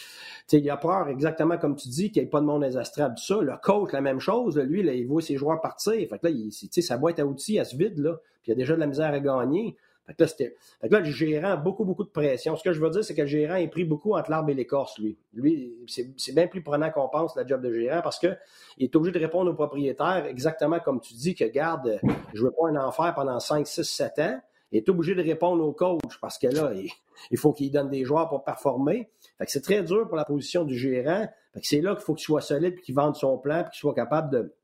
[0.48, 2.76] sais, il a peur, exactement comme tu dis, qu'il n'y ait pas de monde des
[2.76, 3.40] astrales, ça.
[3.40, 4.58] Le coach, la même chose.
[4.58, 5.94] Lui, il voit ses joueurs partir.
[5.94, 8.18] Fait que là, il, sa boîte à outils, elle se vide, là.
[8.42, 9.76] Puis, il y a déjà de la misère à gagner.
[10.04, 12.56] Fait que, là, fait que là, le gérant a beaucoup, beaucoup de pression.
[12.56, 14.54] Ce que je veux dire, c'est que le gérant est pris beaucoup entre l'arbre et
[14.54, 15.16] l'écorce, lui.
[15.32, 18.36] Lui, c'est bien plus prenant qu'on pense, la job de gérant, parce qu'il
[18.80, 22.00] est obligé de répondre au propriétaire exactement comme tu dis, que garde,
[22.34, 24.40] je veux pas un enfer pendant 5, 6, 7 ans.
[24.72, 26.72] Il est obligé de répondre au coach parce que là,
[27.30, 29.10] il, faut qu'il donne des joueurs pour performer.
[29.38, 31.26] Fait que c'est très dur pour la position du gérant.
[31.54, 33.70] Fait que c'est là qu'il faut qu'il soit solide, puis qu'il vende son plan, puis
[33.70, 34.54] qu'il soit capable de,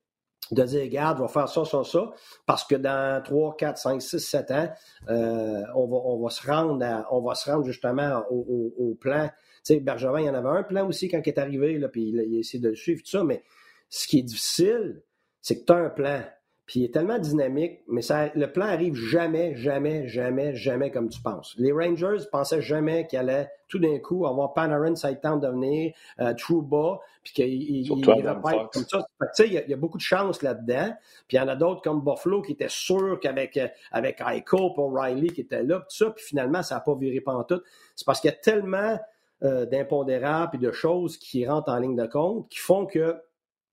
[0.50, 2.10] de dire, regarde, on va faire ça, ça, ça,
[2.46, 4.68] parce que dans 3, 4, 5, 6, 7 ans,
[5.08, 9.28] euh, on, va, on, va se rendre on va se rendre justement au, plan.
[9.64, 12.08] Tu sais, Bergevin, il y en avait un plan aussi quand il est arrivé, puis
[12.08, 13.42] il, il a essayé de le suivre, tout ça, mais
[13.88, 15.02] ce qui est difficile,
[15.40, 16.22] c'est que tu as un plan.
[16.66, 21.08] Puis il est tellement dynamique, mais ça, le plan arrive jamais, jamais, jamais, jamais comme
[21.08, 21.54] tu penses.
[21.58, 25.92] Les Rangers pensaient jamais qu'il allait tout d'un coup avoir Panarin, ça temps de venir,
[26.20, 28.98] euh, Trouba, puis qu'il il, comme ça.
[28.98, 30.94] Tu sais, il y, a beaucoup de chance là-dedans.
[31.26, 34.72] Puis il y en a d'autres comme Buffalo qui étaient sûrs qu'avec euh, avec Eichel
[34.74, 37.62] pour Riley qui était là, tout ça, puis finalement, ça n'a pas viré tout.
[37.96, 38.98] C'est parce qu'il y a tellement
[39.42, 43.16] euh, d'impondérables et de choses qui rentrent en ligne de compte qui font que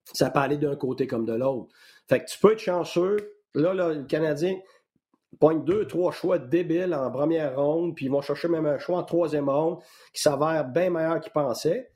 [0.05, 1.73] ça peut aller d'un côté comme de l'autre.
[2.09, 3.35] Fait que tu peux être chanceux.
[3.53, 4.57] Là, le Canadien
[5.39, 8.97] pogne deux, trois choix débiles en première ronde, puis ils vont chercher même un choix
[8.97, 9.79] en troisième ronde
[10.11, 11.91] qui s'avère bien meilleur qu'ils pensaient.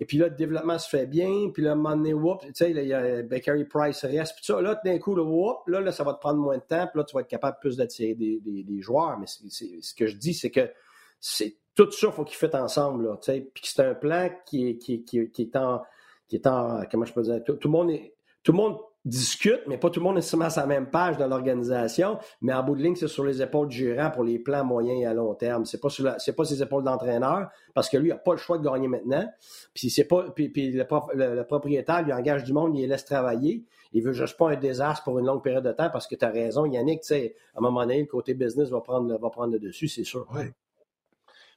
[0.00, 2.86] Et puis là, le développement se fait bien, puis là, un whoop, tu sais, il
[2.86, 6.04] y a Bakery Price reste, puis ça, là, d'un coup, le whoop, là, là, ça
[6.04, 8.38] va te prendre moins de temps, puis là, tu vas être capable plus d'attirer des,
[8.40, 9.18] des, joueurs.
[9.18, 10.70] Mais ce que je dis, c'est que
[11.18, 14.30] c'est tout ça, il faut qu'ils fassent ensemble, là, tu sais, puis c'est un plan
[14.46, 15.82] qui est, qui, qui est en,
[16.28, 18.78] qui est en, comment je peux dire, tout, tout le monde est, tout le monde
[19.08, 22.18] discutent, mais pas tout le monde est nécessairement sur la même page dans l'organisation.
[22.40, 25.00] Mais en bout de ligne, c'est sur les épaules du gérant pour les plans moyens
[25.00, 25.64] et à long terme.
[25.64, 28.38] C'est pas sur c'est pas ses épaules d'entraîneur parce que lui, il n'a pas le
[28.38, 29.28] choix de gagner maintenant.
[29.74, 33.64] Puis c'est pas, puis, le, propriétaire lui engage du monde, il les laisse travailler.
[33.92, 36.24] Il veut juste pas un désastre pour une longue période de temps parce que tu
[36.24, 39.30] as raison, Yannick, tu sais, à un moment donné, le côté business va prendre, va
[39.30, 40.26] prendre le dessus, c'est sûr.
[40.34, 40.44] Oui.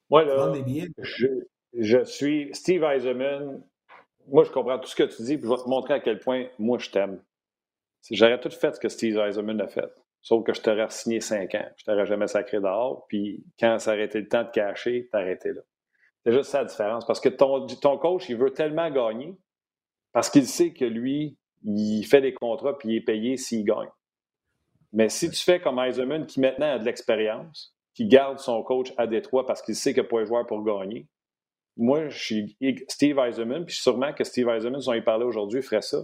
[0.10, 0.54] Moi, là,
[1.00, 1.28] je,
[1.74, 3.62] je suis Steve Eisenman
[4.28, 6.20] moi, je comprends tout ce que tu dis, puis je vais te montrer à quel
[6.20, 7.22] point moi, je t'aime.
[8.10, 9.92] J'aurais tout fait ce que Steve Eisenman a fait.
[10.22, 11.68] Sauf que je t'aurais signé 5 ans.
[11.78, 13.06] Je t'aurais jamais sacré dehors.
[13.08, 15.62] Puis quand ça aurait été le temps de cacher, t'arrêtais là.
[16.24, 17.06] C'est juste ça la différence.
[17.06, 19.36] Parce que ton, ton coach, il veut tellement gagner
[20.14, 23.90] parce qu'il sait que lui, il fait des contrats puis il est payé s'il gagne.
[24.94, 28.94] Mais si tu fais comme Eisenman, qui maintenant a de l'expérience, qui garde son coach
[28.98, 31.08] à Détroit parce qu'il sait qu'il n'y a pas un joueur pour gagner,
[31.78, 32.58] moi, je suis
[32.90, 36.00] Steve Eisenman, puis sûrement que Steve Eisenman, si on y parlait aujourd'hui, ferait ça.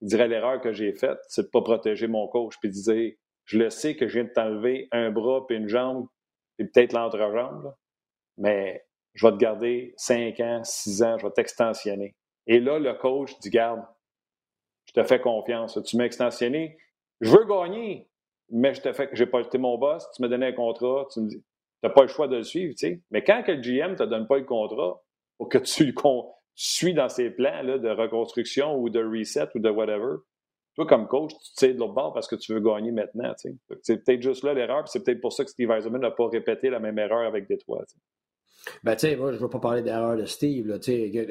[0.00, 3.12] Il dirait l'erreur que j'ai faite, c'est de pas protéger mon coach, puis de dire
[3.44, 6.06] je le sais que je viens de t'enlever un bras puis une jambe,
[6.58, 7.74] et peut-être l'entrejambe,
[8.36, 8.84] mais
[9.14, 12.14] je vais te garder 5 ans, 6 ans, je vais t'extensionner.
[12.46, 13.82] Et là, le coach dit Garde,
[14.86, 15.78] je te fais confiance.
[15.84, 16.78] Tu m'as extensionné.
[17.20, 18.08] Je veux gagner,
[18.50, 21.20] mais je te fais, j'ai pas été mon boss, tu m'as donné un contrat, tu
[21.20, 21.44] me dis,
[21.82, 23.02] n'as pas le choix de le suivre, tu sais.
[23.10, 25.02] Mais quand que le GM te donne pas le contrat
[25.36, 25.94] pour que tu
[26.66, 30.16] suis dans ses plans là, de reconstruction ou de reset ou de whatever,
[30.74, 33.34] toi, comme coach, tu tires de l'autre bord parce que tu veux gagner maintenant.
[33.34, 33.78] Tu sais.
[33.82, 36.28] C'est peut-être juste là l'erreur, puis c'est peut-être pour ça que Steve Eisenman n'a pas
[36.28, 37.84] répété la même erreur avec Détroit.
[37.88, 38.00] Tu sais.
[38.84, 40.68] Ben, tu sais, moi, je ne veux pas parler d'erreur de Steve.
[40.68, 40.76] Là,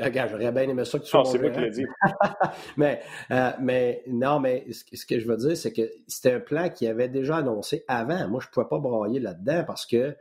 [0.03, 1.19] regarde, j'aurais bien aimé ça que tu sois.
[1.19, 1.85] Non, c'est vrai qu'il l'a dit.
[2.77, 6.69] mais, euh, mais, non, mais ce que je veux dire, c'est que c'était un plan
[6.69, 8.27] qu'il avait déjà annoncé avant.
[8.27, 10.15] Moi, je ne pouvais pas broyer là-dedans parce que,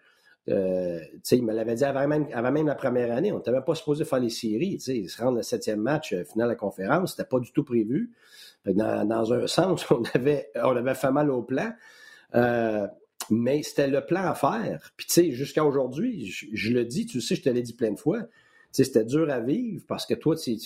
[0.49, 1.01] euh,
[1.33, 3.33] il me l'avait dit avant même, avant même la première année.
[3.33, 4.79] On n'était même pas supposé faire les séries.
[4.79, 7.53] Tu sais, se rendre le septième match, euh, final de la conférence, c'était pas du
[7.53, 8.13] tout prévu.
[8.65, 11.73] Dans, dans, un sens, on avait, on avait fait mal au plan.
[12.35, 12.87] Euh,
[13.31, 14.93] mais c'était le plan à faire.
[14.97, 18.23] Puis, jusqu'à aujourd'hui, je, le dis, tu sais, je te l'ai dit plein de fois,
[18.71, 20.57] c'était dur à vivre parce que toi, c'est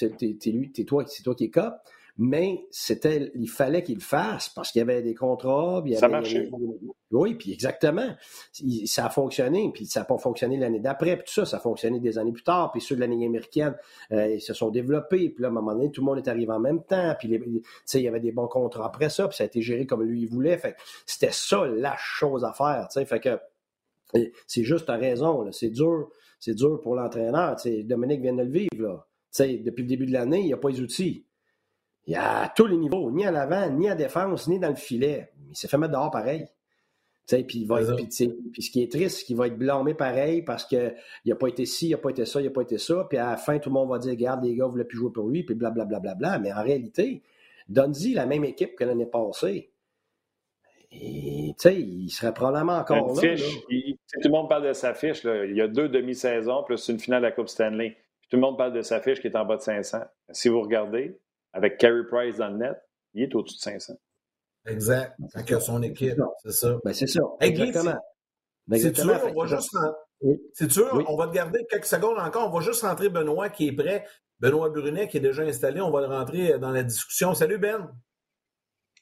[0.86, 1.74] toi, toi qui es cop
[2.22, 5.82] mais c'était, il fallait qu'il le fasse parce qu'il y avait des contrats.
[5.98, 6.50] ça marchait.
[7.10, 8.14] Oui, puis exactement.
[8.84, 11.60] Ça a fonctionné, puis ça n'a pas fonctionné l'année d'après, puis tout ça, ça a
[11.60, 13.74] fonctionné des années plus tard, puis ceux de l'année américaine,
[14.12, 16.28] euh, ils se sont développés, puis là, à un moment donné, tout le monde est
[16.28, 17.40] arrivé en même temps, puis
[17.94, 20.20] il y avait des bons contrats après ça, puis ça a été géré comme lui
[20.20, 20.58] il voulait.
[20.58, 23.06] Fait c'était ça la chose à faire, tu sais.
[23.06, 23.38] Fait que
[24.46, 27.56] c'est juste, ta raison, c'est dur, c'est dur pour l'entraîneur.
[27.84, 29.06] Dominique vient de le vivre, là.
[29.38, 31.24] depuis le début de l'année, il n'y a pas les outils.
[32.10, 34.74] Il a à tous les niveaux, ni à l'avant, ni à défense, ni dans le
[34.74, 35.30] filet.
[35.48, 36.44] Il s'est fait mettre dehors pareil.
[37.28, 40.42] Puis, il va être, puis, ce qui est triste, c'est qu'il va être blâmé pareil
[40.42, 40.92] parce qu'il
[41.24, 43.06] n'a pas été ci, il n'a pas été ça, il n'a pas été ça.
[43.08, 44.98] Puis à la fin, tout le monde va dire Regarde, les gars, vous voulez plus
[44.98, 46.00] jouer pour lui, puis blablabla.
[46.00, 47.22] Bla, bla, bla, Mais en réalité,
[47.68, 49.70] donne-y la même équipe que l'année passée.
[50.90, 53.36] Et, il serait probablement encore là.
[53.36, 55.22] tout le monde parle de sa fiche.
[55.22, 55.44] Là.
[55.44, 57.96] Il y a deux demi-saisons plus une finale de la Coupe Stanley.
[58.28, 59.98] tout le monde parle de sa fiche qui est en bas de 500.
[60.32, 61.16] Si vous regardez,
[61.52, 62.76] avec Carey Price dans le net,
[63.14, 63.94] il est au-dessus de 500.
[64.66, 65.16] Exact.
[65.34, 66.78] Avec son équipe, c'est ça.
[66.84, 67.20] Ben, c'est ça.
[67.40, 67.98] Exactement.
[68.72, 69.76] C'est sûr, on va juste
[70.52, 72.48] C'est sûr, on va te garder quelques secondes encore.
[72.48, 74.06] On va juste rentrer Benoît qui est prêt.
[74.38, 75.80] Benoît Brunet qui est déjà installé.
[75.80, 77.34] On va le rentrer dans la discussion.
[77.34, 77.90] Salut Ben.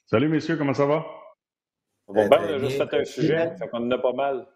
[0.07, 1.05] Salut messieurs, comment ça va?
[2.07, 4.47] Bon, ben, on a juste fait un sujet, fait qu'on en a pas mal.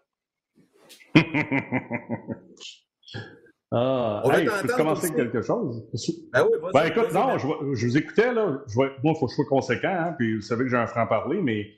[3.76, 5.84] Ah, je peux commencer avec quelque chose?
[6.32, 7.46] Ben oui, ben, écoute, non, je,
[7.86, 8.62] vous écoutais, là.
[8.68, 10.86] Je moi, il faut que je sois conséquent, hein, puis vous savez que j'ai un
[10.86, 11.72] franc-parler, mais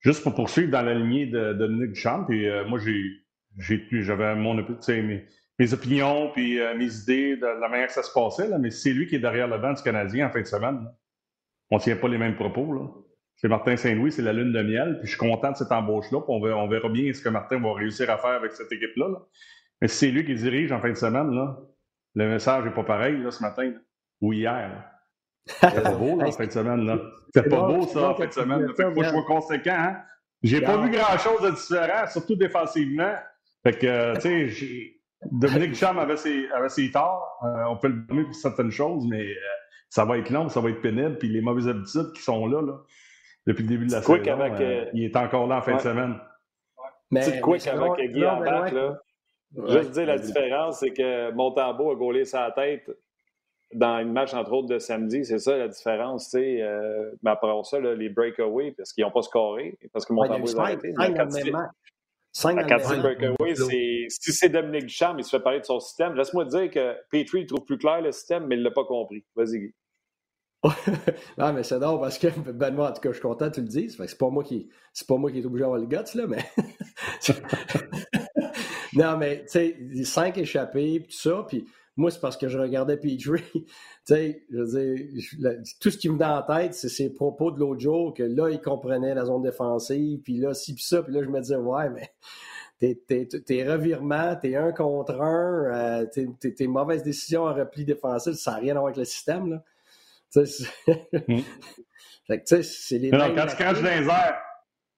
[0.00, 4.54] juste pour poursuivre dans la lignée de, Dominique Duchamp, puis euh, moi, j'ai, j'avais mon,
[4.54, 5.26] mes,
[5.58, 8.72] mes opinions, puis euh, mes idées de, la manière que ça se passait, là, mais
[8.72, 10.88] c'est lui qui est derrière le banc du Canadien en fin de semaine.
[11.70, 12.88] On ne tient pas les mêmes propos, là.
[13.36, 16.18] C'est Martin Saint-Louis, c'est la lune de miel, puis je suis content de cette embauche-là,
[16.26, 19.06] on verra, on verra bien ce que Martin va réussir à faire avec cette équipe-là.
[19.06, 19.18] là
[19.80, 21.58] mais c'est lui qui dirige en fin de semaine, là,
[22.14, 23.72] le message n'est pas pareil là, ce matin
[24.20, 24.84] ou hier.
[25.46, 26.84] C'était pas beau là, en fin de semaine.
[26.84, 26.98] là.
[27.32, 28.66] C'était pas beau ça en fin de semaine.
[28.74, 29.76] Fait que faut que je sois conséquent.
[29.76, 29.96] Hein?
[30.42, 33.14] J'ai pas vu grand-chose de différent, surtout défensivement.
[33.62, 34.98] Fait que, tu sais,
[35.30, 37.38] Dominique Cham avait ses, avait ses torts.
[37.44, 39.34] Euh, on peut le nommer pour certaines choses, mais euh,
[39.90, 41.18] ça va être long, ça va être pénible.
[41.18, 42.78] Puis les mauvaises habitudes qui sont là, là
[43.46, 46.20] depuis le début de la saison, euh, il est encore là en fin de semaine.
[47.10, 49.00] Mais, c'est quoi qu'avec Guy en là?
[49.68, 52.90] Juste dire la différence, c'est que Montembeau a gaulé sa tête
[53.74, 55.24] dans une match, entre autres, de samedi.
[55.24, 56.62] C'est ça la différence, tu sais.
[56.62, 60.58] Euh, mais après ça, les breakaways, parce qu'ils n'ont pas scoré, parce que Montembeau ouais,
[60.58, 60.92] a arrêté.
[62.44, 63.54] La quatrième breakaway,
[64.08, 66.14] si c'est Dominique Duchamp, il se fait parler de son système.
[66.14, 69.24] Laisse-moi dire que Petrie trouve plus clair le système, mais il ne l'a pas compris.
[69.34, 69.74] Vas-y, Guy.
[71.38, 73.60] non, mais c'est drôle parce que Benoît, en tout cas, je suis content que tu
[73.60, 73.96] le dises.
[73.96, 76.44] C'est pas moi qui c'est pas moi qui est obligé d'avoir le guts, là, mais.
[78.98, 81.64] non, mais tu sais, cinq échappés, tout ça, puis
[81.96, 83.42] moi, c'est parce que je regardais Petrie.
[83.52, 83.64] tu
[84.04, 87.58] sais, je veux dire, tout ce qui me vient en tête, c'est ses propos de
[87.58, 91.12] l'autre jour, que là, il comprenait la zone défensive, puis là, ci, puis ça, puis
[91.12, 92.10] là, je me disais, ouais, mais
[93.08, 96.06] tes, revirements, tes un contre un, euh,
[96.40, 99.50] tes, mauvaises décisions en repli défensif, ça n'a rien à voir avec le système.
[99.50, 99.64] Là.
[100.30, 100.44] c'est
[101.28, 101.40] hmm.
[103.00, 104.38] les non, quand tu craches dans les airs,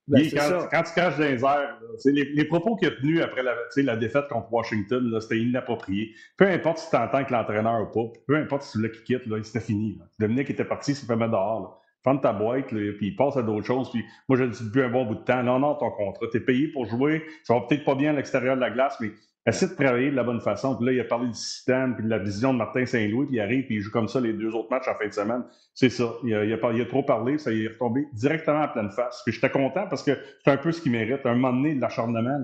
[0.08, 0.22] ben,
[0.70, 3.96] quand, tu craches dans les airs, les, les, propos qu'il a tenus après la, la
[3.96, 6.14] défaite contre Washington, c'était inapproprié.
[6.36, 9.22] Peu importe si tu entends avec l'entraîneur ou pas, peu importe si tu qui quitte,
[9.44, 10.00] c'était fini.
[10.18, 13.42] Dominique était parti, il s'est fait mettre dehors ferme ta boîte, puis il passe à
[13.42, 13.90] d'autres choses.
[13.90, 15.42] Puis moi, je le dis depuis un bon bout de temps.
[15.42, 17.24] Non, non, ton contrat, t'es payé pour jouer.
[17.44, 19.10] Ça va peut-être pas bien à l'extérieur de la glace, mais
[19.46, 20.76] essaie de travailler de la bonne façon.
[20.76, 23.36] Puis là, il a parlé du système, puis de la vision de Martin Saint-Louis, puis
[23.36, 25.44] il arrive, puis il joue comme ça les deux autres matchs en fin de semaine.
[25.74, 26.12] C'est ça.
[26.24, 29.22] Il a, il, trop parlé, ça y est retombé directement à pleine face.
[29.24, 30.12] Puis j'étais content parce que
[30.44, 31.24] c'est un peu ce qu'il mérite.
[31.24, 32.38] Un moment donné, de l'acharnement.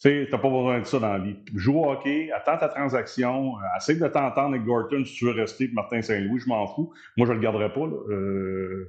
[0.00, 1.36] Tu sais, t'as pas besoin de ça dans la vie.
[1.54, 5.32] Joue au hockey, attends ta transaction, euh, essaie de t'entendre avec Gorton si tu veux
[5.32, 6.92] rester, puis Martin Saint-Louis, je m'en fous.
[7.16, 7.86] Moi, je le garderai pas.
[7.86, 7.96] Là.
[8.10, 8.88] Euh,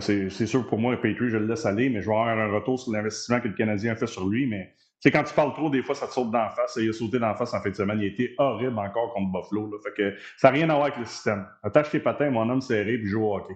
[0.00, 2.78] c'est sûr pour moi, Patriot, je le laisse aller, mais je vais avoir un retour
[2.78, 4.46] sur l'investissement que le Canadien a fait sur lui.
[4.46, 4.74] Mais
[5.06, 6.76] quand tu parles trop, des fois, ça te saute d'en face.
[6.76, 7.98] Il a sauté d'en face en fin de semaine.
[8.00, 9.80] Il a été horrible encore contre Buffalo.
[9.82, 11.46] Fait que ça n'a rien à voir avec le système.
[11.62, 13.54] Attache tes patins, mon homme serré, puis joue au hockey.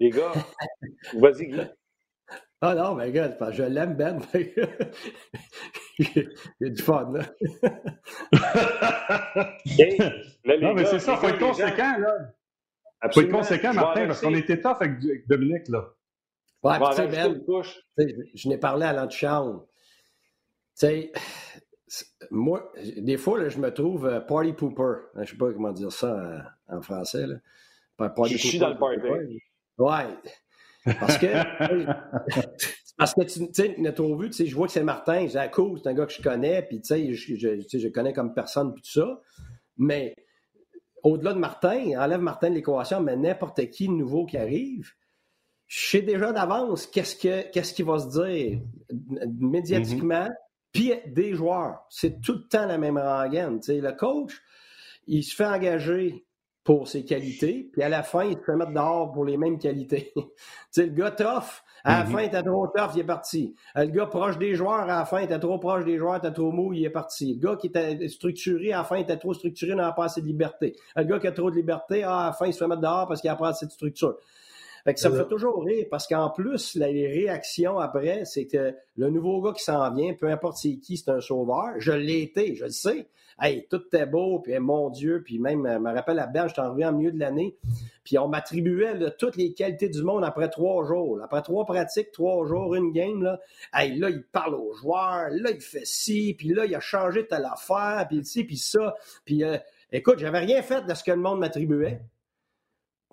[0.00, 0.32] Les gars,
[1.14, 1.60] vas-y, Guy.
[2.60, 4.20] Ah non, mais gars, je l'aime, Ben.
[5.98, 7.26] Il y a du fun, là.
[10.60, 12.14] non, mais c'est ça, il faut être conséquent, là.
[13.04, 15.88] Il faut être conséquent, Martin, parce qu'on était tough avec Dominique, là.
[16.62, 17.42] Ouais, tu sais, Ben,
[18.34, 19.66] je n'ai parlé à l'antichambre.
[20.82, 21.12] Tu sais,
[22.32, 24.94] moi, des fois, là, je me trouve euh, party pooper.
[25.14, 27.26] Je ne sais pas comment dire ça en, français.
[27.26, 27.36] Là.
[27.96, 29.40] Party je suis dans le party.
[29.78, 30.06] Ouais.
[30.98, 31.26] Parce que,
[32.98, 35.46] parce que tu sais, notre vu, tu sais, je vois que c'est Martin, dis, ah,
[35.46, 38.34] cool, c'est un gars que je connais, puis tu sais, je, je, je, connais comme
[38.34, 39.20] personne, puis tout ça.
[39.76, 40.16] Mais
[41.04, 44.90] au-delà de Martin, enlève Martin de l'équation, mais n'importe qui de nouveau qui arrive,
[45.68, 48.60] je sais déjà d'avance qu'est-ce, que, qu'est-ce qui va se dire
[49.38, 50.34] médiatiquement, mhm.
[50.72, 51.84] Puis des joueurs.
[51.88, 53.60] C'est tout le temps la même rengaine.
[53.66, 54.42] le coach,
[55.06, 56.24] il se fait engager
[56.64, 59.58] pour ses qualités, puis à la fin, il se fait mettre dehors pour les mêmes
[59.58, 60.12] qualités.
[60.76, 62.12] le gars tough, à la mm-hmm.
[62.12, 63.56] fin, il était trop tough, il est parti.
[63.74, 66.18] Le gars proche des joueurs, à la fin, il était trop proche des joueurs, il
[66.18, 67.34] était trop mou, il est parti.
[67.34, 70.04] Le gars qui était structuré, à la fin, il était trop structuré, il n'avait pas
[70.04, 70.76] assez de liberté.
[70.94, 73.08] Le gars qui a trop de liberté, à la fin, il se fait mettre dehors
[73.08, 74.16] parce qu'il n'a pas assez de structure.
[74.84, 78.74] Fait que ça me fait toujours rire parce qu'en plus, les réactions après, c'est que
[78.96, 81.74] le nouveau gars qui s'en vient, peu importe c'est qui, c'est un sauveur.
[81.78, 83.08] Je l'ai été, je le sais.
[83.40, 86.60] Hey, tout était beau, puis mon Dieu, puis même, je me rappelle la je j'étais
[86.60, 87.56] arrivé en milieu de l'année,
[88.04, 91.18] puis on m'attribuait toutes les qualités du monde après trois jours.
[91.22, 93.40] Après trois pratiques, trois jours, une game, là,
[93.74, 97.26] hey, là, il parle aux joueurs, là, il fait ci, puis là, il a changé
[97.26, 98.94] telle affaire, puis ci, puis ça.
[99.24, 99.56] Puis, euh,
[99.90, 102.00] écoute, j'avais rien fait de ce que le monde m'attribuait.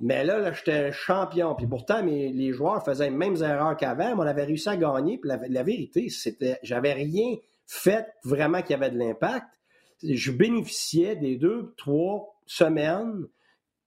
[0.02, 1.56] Mais là, là j'étais champion.
[1.56, 5.20] Puis pourtant, les joueurs faisaient les mêmes erreurs qu'avant, mais on avait réussi à gagner.
[5.24, 7.36] La, vérité, c'était j'avais rien
[7.68, 9.47] fait vraiment qui avait de l'impact.
[10.02, 13.26] Je bénéficiais des deux, trois semaines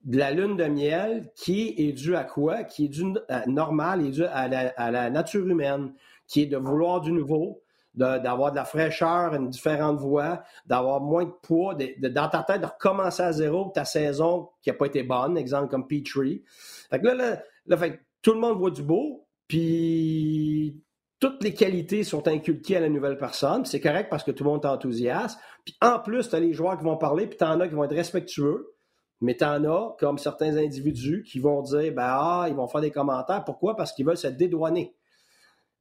[0.04, 2.64] de la lune de miel qui est due à quoi?
[2.64, 5.94] Qui est due à, normal, est due à la nature humaine,
[6.26, 7.62] qui est de vouloir du nouveau,
[7.94, 12.60] d'avoir de, la fraîcheur, une différente voix, d'avoir moins de poids, de, dans ta tête,
[12.60, 16.42] de recommencer à zéro ta saison qui n'a pas été bonne, exemple comme Petrie.
[16.90, 17.76] Fait que là, là,
[18.22, 20.80] tout le monde voit du beau, puis
[21.20, 23.64] toutes les qualités sont inculquées à la nouvelle personne.
[23.64, 25.38] C'est correct parce que tout le monde est enthousiaste.
[25.64, 27.74] Puis en plus, tu as les joueurs qui vont parler, puis tu en as qui
[27.74, 28.74] vont être respectueux.
[29.20, 32.80] Mais tu en as, comme certains individus, qui vont dire, ben ah, ils vont faire
[32.80, 33.44] des commentaires.
[33.44, 33.76] Pourquoi?
[33.76, 34.96] Parce qu'ils veulent se dédouaner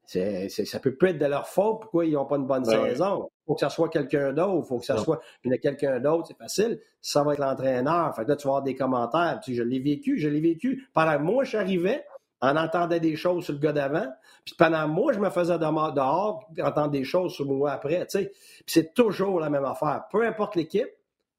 [0.06, 3.30] ça peut pas être de leur faute pourquoi ils n'ont pas une bonne ben saison?
[3.30, 4.66] Il faut que ça soit quelqu'un d'autre.
[4.66, 5.20] Il faut que ça soit.
[5.42, 6.80] Puis quelqu'un d'autre, c'est facile.
[7.02, 8.16] Ça va être l'entraîneur.
[8.16, 9.40] Fait que là, tu vas avoir des commentaires.
[9.44, 10.88] Tu je l'ai vécu, je l'ai vécu.
[10.94, 12.06] Pendant moi, j'arrivais,
[12.42, 14.08] on entendait des choses sur le gars d'avant.
[14.46, 18.06] Puis pendant moi, je me faisais dehors, entendre des choses sur moi après.
[18.12, 18.30] Puis
[18.66, 20.04] c'est toujours la même affaire.
[20.12, 20.90] Peu importe l'équipe,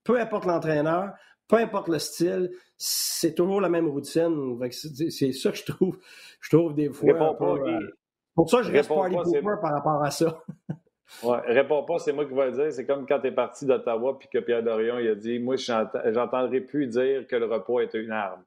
[0.05, 1.11] peu importe l'entraîneur,
[1.49, 4.59] peu importe le style, c'est toujours la même routine.
[4.71, 5.99] C'est ça que je trouve,
[6.41, 7.37] je trouve des fois.
[8.35, 10.43] Pour ça, je reste party pooper par rapport à ça.
[11.23, 12.73] ouais, réponds pas, c'est moi qui vais le dire.
[12.73, 15.57] C'est comme quand tu es parti d'Ottawa puis que Pierre Dorion il a dit Moi,
[15.57, 18.43] j'entendrai plus dire que le repos est une arme.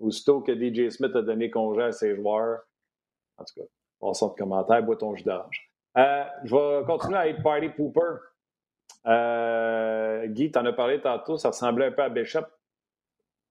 [0.00, 2.60] Aussitôt que DJ Smith a donné congé à ses joueurs.
[3.36, 3.66] En tout cas,
[4.00, 5.70] on sort de commentaire, bois ton jus d'orange.
[5.98, 8.16] Euh, je vais continuer à être party pooper.
[9.06, 12.46] Euh, Guy, tu en as parlé tantôt, ça ressemblait un peu à Bishop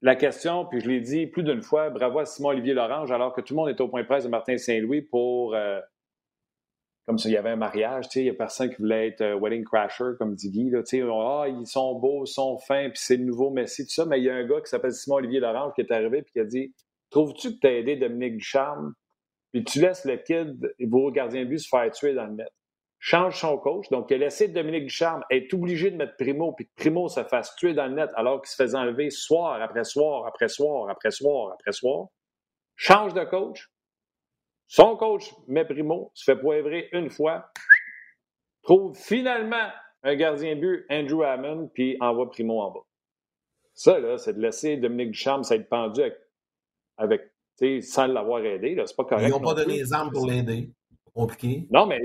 [0.01, 3.41] la question, puis je l'ai dit plus d'une fois, bravo à Simon-Olivier Lorange, alors que
[3.41, 5.79] tout le monde est au point presse de Martin Saint-Louis pour, euh,
[7.05, 9.21] comme s'il y avait un mariage, tu sais, il n'y a personne qui voulait être
[9.21, 12.89] euh, wedding crasher, comme dit Guy, tu sais, ah, ils sont beaux, ils sont fins,
[12.89, 14.93] puis c'est le nouveau Messi, tout ça, mais il y a un gars qui s'appelle
[14.93, 16.73] Simon-Olivier Lorange qui est arrivé puis qui a dit,
[17.09, 18.93] trouves-tu que tu as aidé Dominique Ducharme,
[19.51, 22.53] puis tu laisses le kid, vos gardiens de but, se faire tuer dans le net?
[22.99, 23.89] Change son coach.
[23.89, 27.23] Donc, il a laissé Dominique Ducharme être obligé de mettre Primo, puis que Primo se
[27.23, 30.89] fasse tuer dans le net alors qu'il se faisait enlever soir après soir, après soir,
[30.89, 32.07] après soir, après soir.
[32.75, 33.69] Change de coach.
[34.67, 37.49] Son coach met Primo, se fait poivrer une fois,
[38.61, 39.69] trouve finalement
[40.03, 42.85] un gardien but, Andrew Hammond, puis envoie Primo en bas.
[43.73, 46.17] Ça, là, c'est de laisser Dominique Ducharme s'être pendu avec,
[46.97, 47.21] avec
[47.81, 48.81] sans l'avoir aidé.
[48.85, 49.27] C'est pas correct.
[49.27, 50.69] Ils n'ont pas donné les armes pour l'aider.
[51.13, 51.67] Compliqué.
[51.71, 51.99] Non, mais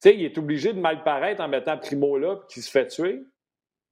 [0.00, 3.24] sais, il est obligé de mal paraître en mettant Primo là, qui se fait tuer.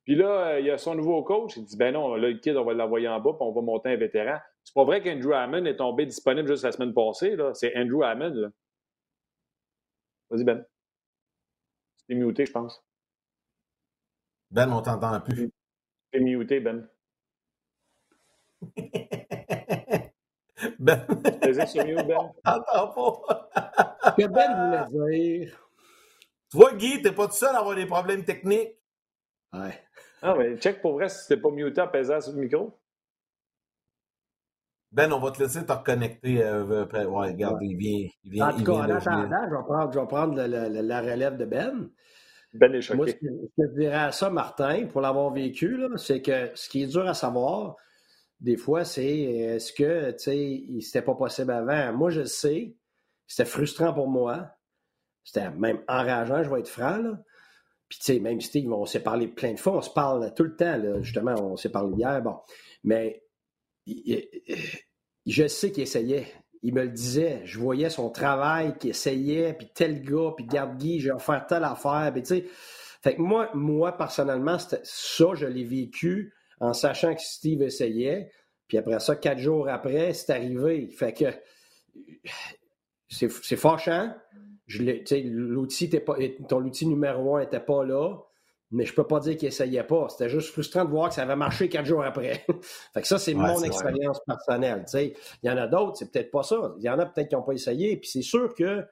[0.05, 1.57] Puis là, euh, il y a son nouveau coach.
[1.57, 3.61] Il dit Ben non, là, le kid, on va l'envoyer en bas, puis on va
[3.61, 4.39] monter un vétéran.
[4.65, 7.37] C'est pas vrai qu'Andrew Hammond est tombé disponible juste la semaine passée.
[7.37, 7.53] Là.
[7.55, 8.51] C'est Andrew Hammond.
[10.31, 10.65] Vas-y, Ben.
[12.07, 12.83] Tu es muté, je pense.
[14.51, 15.51] Ben, on t'entend plus.
[16.11, 16.89] Tu es muté, Ben.
[20.79, 21.07] ben.
[21.07, 22.17] Tu faisais sur mute, Ben?
[22.47, 23.51] On t'entend pas.
[24.17, 25.68] que Ben voulait dire.
[26.51, 28.75] Tu vois, Guy, t'es pas tout seul à avoir des problèmes techniques.
[29.53, 29.79] Ouais.
[30.23, 32.79] Ah, mais check pour vrai si c'était pas muté en pesant sur le micro.
[34.91, 36.43] Ben, on va te laisser te reconnecter.
[36.43, 38.09] Euh, ouais, regarde, il vient.
[38.25, 41.37] Il vient en tout cas, en attendant, je vais prendre, je vais prendre la, relève
[41.37, 41.91] de Ben.
[42.55, 42.97] Ben est choqué.
[42.97, 43.27] Moi, ce que,
[43.59, 47.13] je dirais à ça, Martin, pour l'avoir vécu, c'est que ce qui est dur à
[47.13, 47.77] savoir,
[48.41, 51.93] des fois, c'est est-ce que, tu sais, c'était pas possible avant?
[51.93, 52.75] Moi, je le sais.
[53.27, 54.58] C'était frustrant pour moi.
[55.29, 56.97] C'était même enrageant, je vais être franc.
[56.97, 57.19] Là.
[57.87, 60.45] Puis, tu sais, même Steve, on s'est parlé plein de fois, on se parle tout
[60.45, 62.37] le temps, justement, on s'est parlé hier, bon.
[62.83, 63.23] Mais
[65.27, 66.27] je sais qu'il essayait.
[66.63, 67.43] Il me le disait.
[67.45, 71.47] Je voyais son travail, qu'il essayait, puis tel gars, puis garde Guy, je vais faire
[71.47, 72.11] telle affaire.
[72.15, 72.45] Puis, tu sais,
[73.03, 74.79] fait que moi, moi, personnellement, ça,
[75.35, 78.33] je l'ai vécu en sachant que Steve essayait.
[78.67, 80.89] Puis après ça, quatre jours après, c'est arrivé.
[80.89, 81.27] Fait que
[83.11, 84.15] c'est fâchant,
[84.69, 86.17] l'outil pas,
[86.49, 88.17] ton outil numéro un n'était pas là,
[88.71, 90.09] mais je peux pas dire qu'il essayait pas.
[90.11, 92.45] C'était juste frustrant de voir que ça avait marché quatre jours après.
[92.95, 94.85] fait que ça, c'est mon expérience personnelle.
[94.95, 96.75] Il y en a d'autres, c'est peut-être pas ça.
[96.79, 97.97] Il y en a peut-être qui n'ont pas essayé.
[97.97, 98.85] Puis c'est sûr que,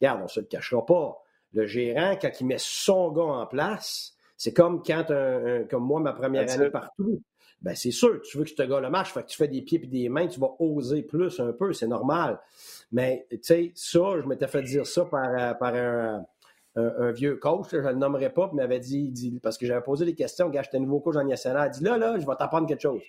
[0.00, 1.16] regarde, on se le cachera pas.
[1.52, 6.00] Le gérant, quand il met son gars en place, c'est comme quand, un, comme moi,
[6.00, 7.22] ma première année partout,
[7.62, 9.62] ben c'est sûr, tu veux que ce gars le marche, fait que tu fais des
[9.62, 12.40] pieds et des mains, tu vas oser plus un peu, c'est normal.
[12.90, 16.24] Mais, tu sais, ça, je m'étais fait dire ça par, euh, par un,
[16.74, 19.82] un, vieux coach, je ne le nommerai pas, mais m'avait dit, dit, parce que j'avais
[19.82, 22.36] posé des questions, gars, j'étais nouveau coach en national, il dit, là, là, je vais
[22.36, 23.02] t'apprendre quelque chose.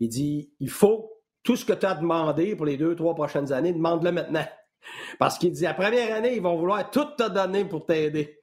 [0.00, 1.10] Il dit, il faut,
[1.42, 4.44] tout ce que tu as demandé pour les deux, trois prochaines années, demande-le maintenant.
[5.18, 8.38] Parce qu'il dit, la première année, ils vont vouloir tout te donner pour t'aider.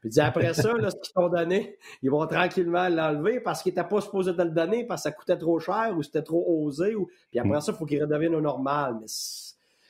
[0.00, 3.72] Puis dit, après ça, là, ce qu'ils t'ont donné, ils vont tranquillement l'enlever parce qu'ils
[3.72, 6.44] n'étaient pas supposés te le donner parce que ça coûtait trop cher ou c'était trop
[6.64, 6.94] osé.
[6.94, 7.08] Ou...
[7.30, 7.60] Puis après mm.
[7.60, 8.96] ça, il faut qu'il redevienne au normal.
[9.00, 9.06] Mais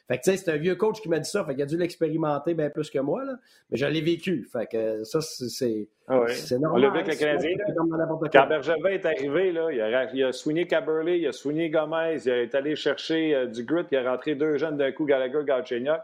[0.09, 1.45] fait que, tu sais, c'est un vieux coach qui m'a dit ça.
[1.45, 3.37] Fait qu'il a dû l'expérimenter bien plus que moi, là.
[3.71, 4.49] Mais je l'ai vécu.
[4.53, 6.59] Fait que ça, c'est ah oui.
[6.59, 6.71] normal.
[6.73, 7.51] On l'a vu avec le Canadien.
[8.33, 12.33] Quand Bergevin est arrivé, là, il, a, il a soigné il a soigné Gomez, il
[12.33, 16.01] est allé chercher euh, du grit, il a rentré deux jeunes d'un coup, Gallagher, Galchenyuk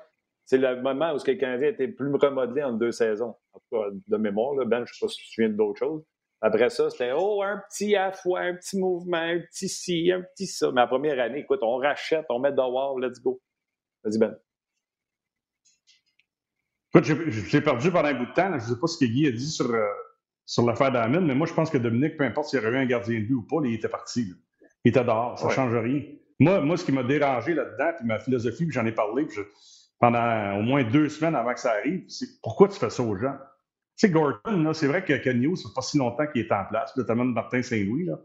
[0.47, 3.35] c'est le moment où le Canadien était plus remodelé en deux saisons.
[3.57, 5.51] En tout cas, de mémoire, là, Ben, je ne sais pas si tu te souviens
[5.51, 6.05] d'autres choses.
[6.43, 10.23] Après ça, c'était oh, un petit à fois, un petit mouvement, un petit ci, un
[10.23, 10.71] petit ça.
[10.71, 13.41] Mais la première année, écoute, on rachète, on met dehors, let's go.
[14.05, 14.37] Vas-y, Ben.
[16.95, 18.51] Écoute, j'ai perdu pendant un bout de temps.
[18.51, 19.87] Je ne sais pas ce que Guy a dit sur, euh,
[20.45, 22.81] sur l'affaire d'Amin, mais moi, je pense que Dominique, peu importe s'il y avait eu
[22.81, 24.33] un gardien de but ou pas, il était parti.
[24.85, 26.03] Il était dehors, ça ne change rien.
[26.39, 29.37] Moi, moi, ce qui m'a dérangé là-dedans, puis ma philosophie, puis j'en ai parlé, puis
[29.37, 29.43] je,
[29.99, 32.05] pendant au moins deux semaines avant que ça arrive.
[32.09, 33.37] C'est pourquoi tu fais ça aux gens?
[33.99, 36.65] Tu sais, Gordon, c'est vrai que Kenyo, ça fait pas si longtemps qu'il est en
[36.67, 38.05] place, notamment Martin Saint-Louis.
[38.05, 38.19] Là.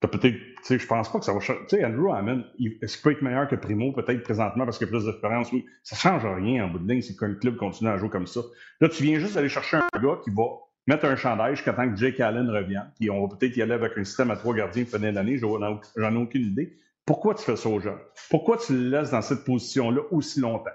[0.00, 1.60] peut-être, tu sais, je pense pas que ça va changer.
[1.68, 2.44] Tu sais, Andrew Hammond,
[2.80, 5.50] est-ce qu'il peut être meilleur que Primo, peut-être présentement parce qu'il a plus d'expérience?
[5.50, 8.28] Oui, ça change rien en bout de ligne si le club continue à jouer comme
[8.28, 8.40] ça.
[8.80, 10.44] Là, tu viens juste d'aller chercher un gars qui va
[10.86, 12.92] mettre un chandail jusqu'à temps que Jake Allen revienne.
[13.00, 15.38] Puis on va peut-être y aller avec un système à trois gardiens pour finir l'année.
[15.38, 16.78] J'en ai aucune idée.
[17.04, 17.98] Pourquoi tu fais ça aux gens?
[18.30, 20.70] Pourquoi tu le laisses dans cette position-là aussi longtemps?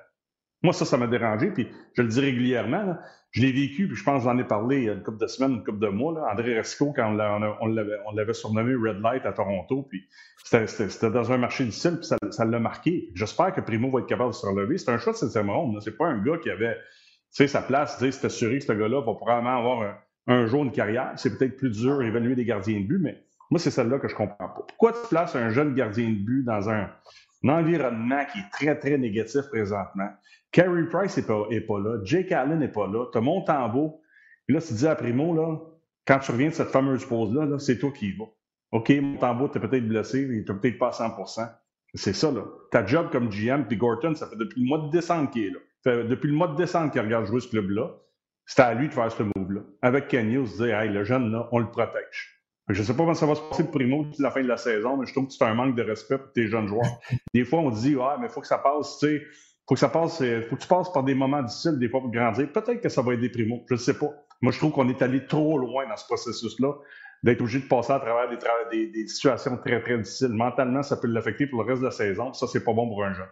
[0.64, 2.96] Moi, ça, ça m'a dérangé, puis je le dis régulièrement.
[3.32, 5.18] je l'ai vécu, puis je pense que j'en ai parlé il y a une couple
[5.18, 6.14] de semaines, une couple de mois.
[6.32, 7.18] André Resco, quand
[7.62, 10.08] on, l'avait surnommé Red Light à Toronto, puis
[10.44, 13.10] c'était dans un marché difficile, puis ça l'a marqué.
[13.16, 14.78] J'espère que Primo va être capable de se relever.
[14.78, 15.80] C'est un choix de septième ronde.
[15.82, 16.78] C'est pas un gars qui avait
[17.32, 17.98] sa place.
[18.00, 19.96] C'est assuré que ce gars-là va probablement avoir
[20.28, 21.14] un, jour une carrière.
[21.16, 24.16] C'est peut-être plus dur d'évaluer des gardiens de but, mais moi, c'est celle-là que je
[24.16, 24.66] comprends pas.
[24.68, 26.90] Pourquoi tu places un jeune gardien de but dans un
[27.50, 30.10] environnement qui est très, très négatif présentement?
[30.52, 32.00] Carey Price n'est pas, là.
[32.04, 33.06] Jake Allen n'est pas là.
[33.12, 34.02] Tu as Montembeau.
[34.46, 35.60] Puis là, tu dis à Primo, là,
[36.06, 38.30] quand tu reviens de cette fameuse pause-là, c'est toi qui y vas.
[38.72, 41.50] OK, Montembeau, tu es peut-être blessé, il n'est peut-être pas à 100%
[41.94, 42.44] C'est ça, là.
[42.72, 45.50] Ta job comme GM, puis Gorton, ça fait depuis le mois de décembre qu'il est
[45.50, 45.60] là.
[45.84, 47.90] Fait depuis le mois de décembre qu'il regarde jouer ce club-là.
[48.46, 49.62] c'était à lui de faire ce move-là.
[49.82, 52.41] Avec Kenny, on se dit, hey, le jeune, là, on le protège.
[52.74, 54.48] Je ne sais pas comment ça va se passer le primo d'ici la fin de
[54.48, 57.00] la saison, mais je trouve que c'est un manque de respect pour tes jeunes joueurs.
[57.34, 59.24] Des fois, on dit, ouais, mais il faut que ça passe, tu sais,
[59.68, 62.02] faut que ça passe, euh, faut que tu passes par des moments difficiles, des fois,
[62.02, 62.52] pour grandir.
[62.52, 64.10] Peut-être que ça va aider Primo, je ne sais pas.
[64.42, 66.74] Moi, je trouve qu'on est allé trop loin dans ce processus-là,
[67.24, 68.28] d'être obligé de passer à travers
[68.72, 70.34] des, des, situations très, très difficiles.
[70.34, 72.34] Mentalement, ça peut l'affecter pour le reste de la saison.
[72.34, 73.30] Ça, c'est pas bon pour un jeune.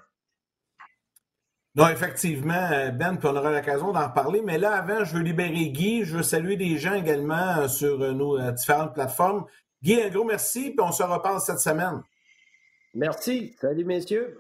[1.80, 4.42] Non, effectivement, euh, Ben, puis on aura l'occasion d'en reparler.
[4.42, 6.04] Mais là, avant, je veux libérer Guy.
[6.04, 9.46] Je veux saluer des gens également euh, sur nos différentes plateformes.
[9.82, 12.02] Guy, un gros merci, puis on se reparle cette semaine.
[12.94, 13.56] Merci.
[13.62, 14.38] Salut, messieurs.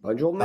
[0.00, 0.44] Bonne journée.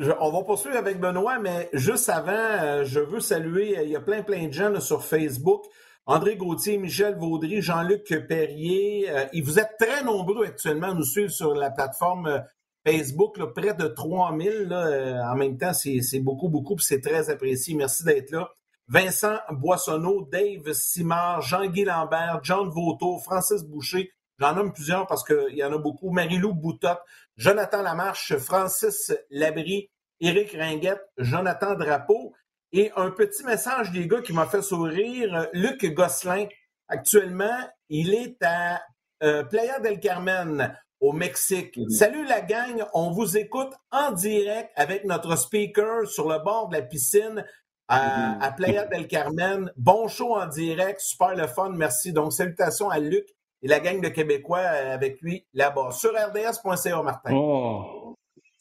[0.00, 3.90] Euh, on va poursuivre avec Benoît, mais juste avant, euh, je veux saluer, euh, il
[3.90, 5.64] y a plein, plein de gens sur Facebook.
[6.06, 9.08] André Gauthier, Michel Vaudry, Jean-Luc Perrier.
[9.32, 12.42] et vous êtes très nombreux actuellement à nous suivre sur la plateforme
[12.86, 14.68] Facebook, près de 3000.
[14.68, 17.74] Là, en même temps, c'est beaucoup, beaucoup, puis c'est très apprécié.
[17.74, 18.50] Merci d'être là.
[18.88, 24.10] Vincent Boissonneau, Dave Simard, Jean-Guy Lambert, John Vauto, Francis Boucher,
[24.42, 26.10] J'en nomme plusieurs parce qu'il y en a beaucoup.
[26.10, 26.98] Marie-Lou Boutot,
[27.36, 29.88] Jonathan Lamarche, Francis Labrie,
[30.20, 32.34] Éric Ringuette, Jonathan Drapeau.
[32.72, 36.46] Et un petit message des gars qui m'a fait sourire, Luc Gosselin.
[36.88, 37.56] Actuellement,
[37.88, 38.82] il est à
[39.22, 41.76] euh, Playa del Carmen, au Mexique.
[41.76, 41.90] Mm-hmm.
[41.90, 46.76] Salut la gang, on vous écoute en direct avec notre speaker sur le bord de
[46.76, 47.44] la piscine
[47.88, 48.40] à, mm-hmm.
[48.40, 49.70] à Playa del Carmen.
[49.76, 52.12] Bon show en direct, super le fun, merci.
[52.12, 53.26] Donc, salutations à Luc
[53.62, 55.90] et la gang de Québécois avec lui là-bas.
[55.90, 57.34] Sur rds.ca, Martin.
[57.34, 58.01] Oh.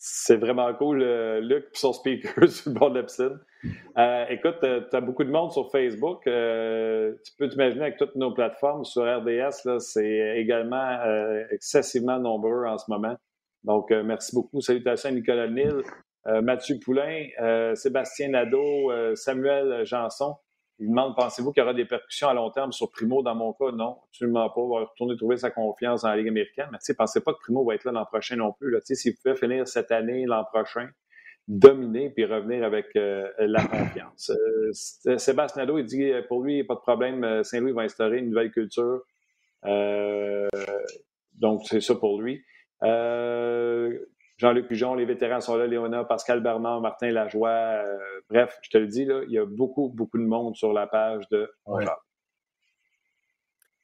[0.03, 3.37] C'est vraiment cool, euh, Luc et son speaker sur le bord de la.
[3.99, 6.21] Euh, écoute, tu as beaucoup de monde sur Facebook.
[6.23, 8.83] tu peux t'imaginer avec toutes nos plateformes.
[8.83, 10.99] Sur RDS, c'est également
[11.51, 13.15] excessivement nombreux en ce moment.
[13.63, 14.59] Donc, merci beaucoup.
[14.59, 15.83] Salutations à Nicolas Nil,
[16.25, 17.27] Mathieu Poulain,
[17.75, 20.33] Sébastien Nadeau, Samuel Janson.
[20.81, 23.53] Il demande pensez-vous qu'il y aura des percussions à long terme sur Primo Dans mon
[23.53, 24.61] cas, non, absolument pas.
[24.61, 26.69] Il va retourner trouver sa confiance dans la Ligue américaine.
[26.71, 28.75] Mais tu pensez pas que Primo va être là l'an prochain non plus.
[28.83, 30.89] S'il pouvait finir cette année, l'an prochain,
[31.47, 34.31] dominer puis revenir avec euh, la confiance.
[34.31, 38.29] Euh, Sébastien Nadeau, il dit euh, pour lui, pas de problème, Saint-Louis va instaurer une
[38.29, 39.01] nouvelle culture.
[41.35, 42.43] donc, c'est ça pour lui.
[44.41, 47.49] Jean-Luc Pujon, les vétérans sont là, Léona, Pascal Bernard, Martin Lajoie.
[47.49, 50.73] Euh, bref, je te le dis, là, il y a beaucoup, beaucoup de monde sur
[50.73, 51.53] la page de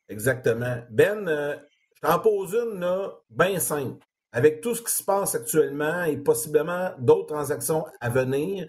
[0.10, 0.78] Exactement.
[0.90, 1.56] Ben, euh,
[1.94, 4.04] je t'en pose une, là, bien simple.
[4.32, 8.68] Avec tout ce qui se passe actuellement et possiblement d'autres transactions à venir,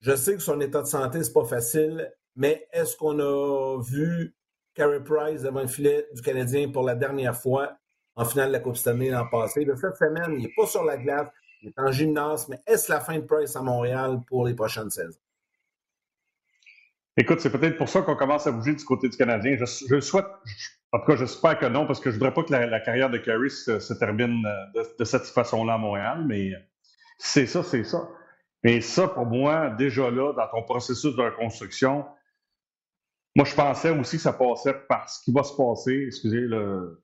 [0.00, 4.34] je sais que son état de santé, c'est pas facile, mais est-ce qu'on a vu
[4.72, 7.76] Carey Price devant le filet du Canadien pour la dernière fois?
[8.16, 9.64] En finale de la Coupe Stanley l'an passé.
[9.64, 11.28] De cette semaine, il n'est pas sur la glace,
[11.62, 14.90] il est en gymnase, mais est-ce la fin de Price à Montréal pour les prochaines
[14.90, 15.20] saisons?
[17.18, 19.56] Écoute, c'est peut-être pour ça qu'on commence à bouger du côté du Canadien.
[19.56, 20.26] Je, souhaite,
[20.92, 23.08] en tout cas, j'espère que non, parce que je ne voudrais pas que la, carrière
[23.08, 26.52] de Carey se, termine euh, de, cette façon-là à Montréal, mais
[27.18, 28.06] c'est ça, c'est ça.
[28.62, 32.04] Mais ça, pour moi, déjà là, dans ton processus de reconstruction,
[33.34, 37.02] moi, je pensais aussi que ça passait par ce qui va se passer, excusez, le,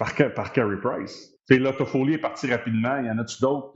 [0.00, 1.34] par, par Carey Price.
[1.50, 2.98] là, Toffoli est parti rapidement.
[3.00, 3.72] Il y en a-tu d'autres?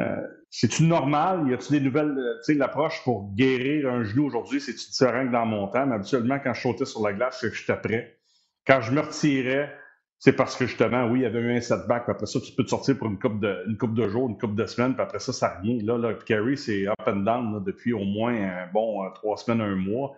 [0.00, 0.16] euh,
[0.50, 1.48] c'est-tu normal?
[1.48, 5.24] Y a-tu des nouvelles, euh, tu sais, l'approche pour guérir un genou aujourd'hui, c'est-tu différent
[5.24, 5.86] que dans mon temps?
[5.86, 8.18] Mais habituellement, quand je sautais sur la glace, c'est que j'étais prêt.
[8.66, 9.72] Quand je me retirais,
[10.18, 12.08] c'est parce que justement, oui, il y avait eu un setback.
[12.08, 14.56] après ça, tu peux te sortir pour une coupe de, coupe de jours, une coupe
[14.56, 15.80] de semaines, puis après ça, ça revient.
[15.82, 19.76] Là, là Carey, c'est up and down depuis au moins un bon trois semaines, un
[19.76, 20.16] mois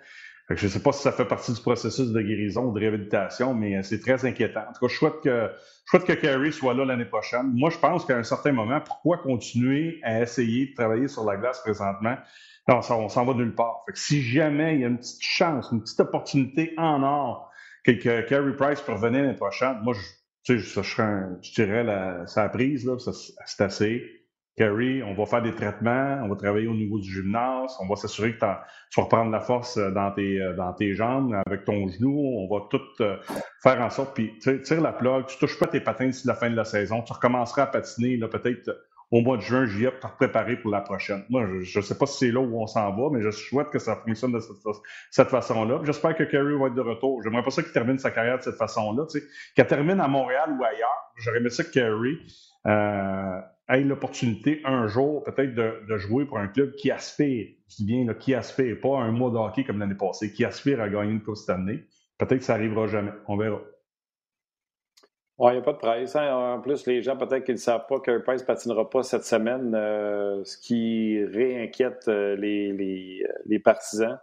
[0.55, 3.53] je ne sais pas si ça fait partie du processus de guérison ou de réhabilitation,
[3.53, 4.61] mais euh, c'est très inquiétant.
[4.61, 5.51] En tout cas, je souhaite que,
[5.85, 7.51] je souhaite que soit là l'année prochaine.
[7.53, 11.37] Moi, je pense qu'à un certain moment, pourquoi continuer à essayer de travailler sur la
[11.37, 12.17] glace présentement?
[12.69, 13.83] Non, ça, on s'en va nulle part.
[13.87, 17.51] Fait que si jamais il y a une petite chance, une petite opportunité en or
[17.85, 20.01] que, que Carey Price peut revenir l'année prochaine, moi, je,
[20.45, 24.05] tu sais, je, serais je dirais la, sa prise, là, c'est assez.
[24.57, 27.97] Carrie, on va faire des traitements, on va travailler au niveau du gymnase, on va
[27.97, 31.67] s'assurer que tu vas reprendre la force euh, dans tes, euh, dans tes jambes, avec
[31.67, 33.19] ton genou, on va tout euh,
[33.63, 36.49] faire en sorte, puis tire la plug, tu touches pas tes patins d'ici la fin
[36.49, 38.71] de la saison, tu recommenceras à patiner peut-être
[39.11, 41.23] au mois de juin, juillet, pour te préparer pour la prochaine.
[41.29, 43.69] Moi, je ne sais pas si c'est là où on s'en va, mais je souhaite
[43.69, 44.41] que ça fonctionne de
[45.11, 45.81] cette, façon-là.
[45.85, 47.23] J'espère que Carrie va être de retour.
[47.23, 49.05] J'aimerais pas ça qu'il termine sa carrière de cette façon-là,
[49.55, 51.13] qu'elle termine à Montréal ou ailleurs.
[51.17, 52.19] J'aurais aimé ça que Carrie
[53.69, 58.15] ait l'opportunité un jour peut-être de, jouer pour un club qui aspire, je dis bien
[58.15, 61.23] qui aspire, pas un mois de hockey comme l'année passée, qui aspire à gagner une
[61.23, 61.85] Coupe cette année.
[62.19, 63.13] Peut-être que ça arrivera jamais.
[63.27, 63.61] On verra.
[65.39, 66.17] Oui, il n'y a pas de presse.
[66.17, 66.35] Hein.
[66.35, 69.25] En plus, les gens, peut-être qu'ils ne savent pas que Price ne patinera pas cette
[69.25, 74.19] semaine, euh, ce qui réinquiète euh, les, les, euh, les, partisans.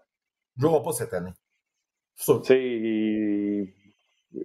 [0.57, 1.33] Il ne jouera pas cette année.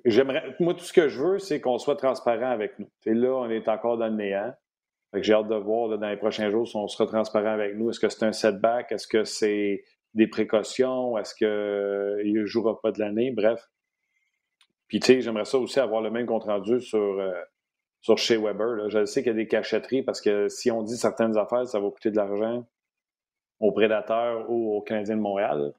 [0.05, 2.90] J'aimerais, moi, tout ce que je veux, c'est qu'on soit transparent avec nous.
[3.07, 4.55] là, on est encore dans le néant.
[5.15, 7.91] J'ai hâte de voir dans les prochains jours si on sera transparent avec nous.
[7.91, 8.93] Est-ce que c'est un setback?
[8.93, 9.85] Est-ce que c'est
[10.15, 11.17] des précautions?
[11.17, 13.31] Est-ce qu'il ne jouera pas de l'année?
[13.31, 13.69] Bref.
[14.87, 17.33] Puis, tu sais, j'aimerais ça aussi avoir le même compte-rendu sur, euh,
[18.01, 18.89] sur chez Weber.
[18.91, 21.81] Je sais qu'il y a des cachetteries parce que si on dit certaines affaires, ça
[21.81, 22.67] va coûter de l'argent
[23.61, 25.73] aux prédateurs ou aux Canadiens de Montréal.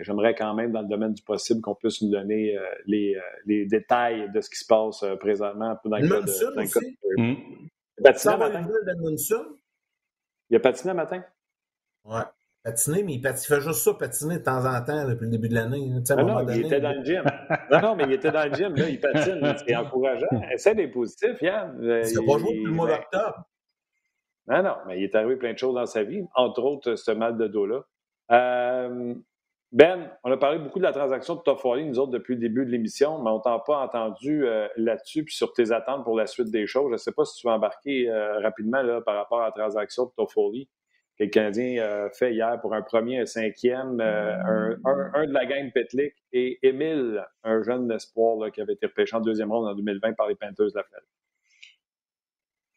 [0.00, 3.20] J'aimerais quand même, dans le domaine du possible, qu'on puisse nous donner euh, les, euh,
[3.46, 7.70] les, détails de ce qui se passe présentement dans le cas de.
[7.98, 8.68] Il a matin.
[10.50, 11.24] Il a patiné matin?
[12.04, 12.24] Ouais
[12.64, 15.54] patiner, mais il, fait juste ça, patiner de temps en temps depuis le début de
[15.54, 15.92] l'année.
[16.10, 17.22] Ah non, il était dans le gym.
[17.70, 19.54] non, non, mais il était dans le gym, là, il patine.
[19.66, 20.26] C'est encourageant.
[20.50, 21.76] Essaie d'être positif, Yann.
[21.80, 23.44] Il n'a pas joué depuis le mois d'octobre.
[24.46, 27.10] Non, non, mais il est arrivé plein de choses dans sa vie, entre autres ce
[27.10, 27.84] mal de dos-là.
[28.30, 29.14] Euh,
[29.74, 32.64] ben, on a parlé beaucoup de la transaction de Toffoli, nous autres, depuis le début
[32.64, 36.28] de l'émission, mais on t'a pas entendu euh, là-dessus, puis sur tes attentes pour la
[36.28, 36.86] suite des choses.
[36.90, 39.50] Je ne sais pas si tu vas embarquer euh, rapidement là, par rapport à la
[39.50, 40.68] transaction de Toffoli
[41.18, 45.46] que le Canadien a fait hier pour un premier, un cinquième, euh, un, de la
[45.46, 49.74] gang Petlik et Émile, un jeune espoir qui avait été repêché en deuxième ronde en
[49.74, 51.06] 2020 par les Panthers de la Floride.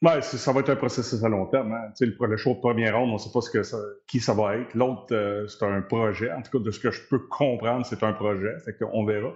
[0.03, 1.73] Ouais, ça va être un processus à long terme.
[1.73, 1.91] Hein.
[1.99, 3.61] Le, le show de première ronde, on ne sait pas ce que
[4.07, 4.75] qui ça va être.
[4.75, 6.31] L'autre, euh, c'est un projet.
[6.31, 8.59] En tout cas, de ce que je peux comprendre, c'est un projet.
[8.63, 9.33] Fait qu'on verra.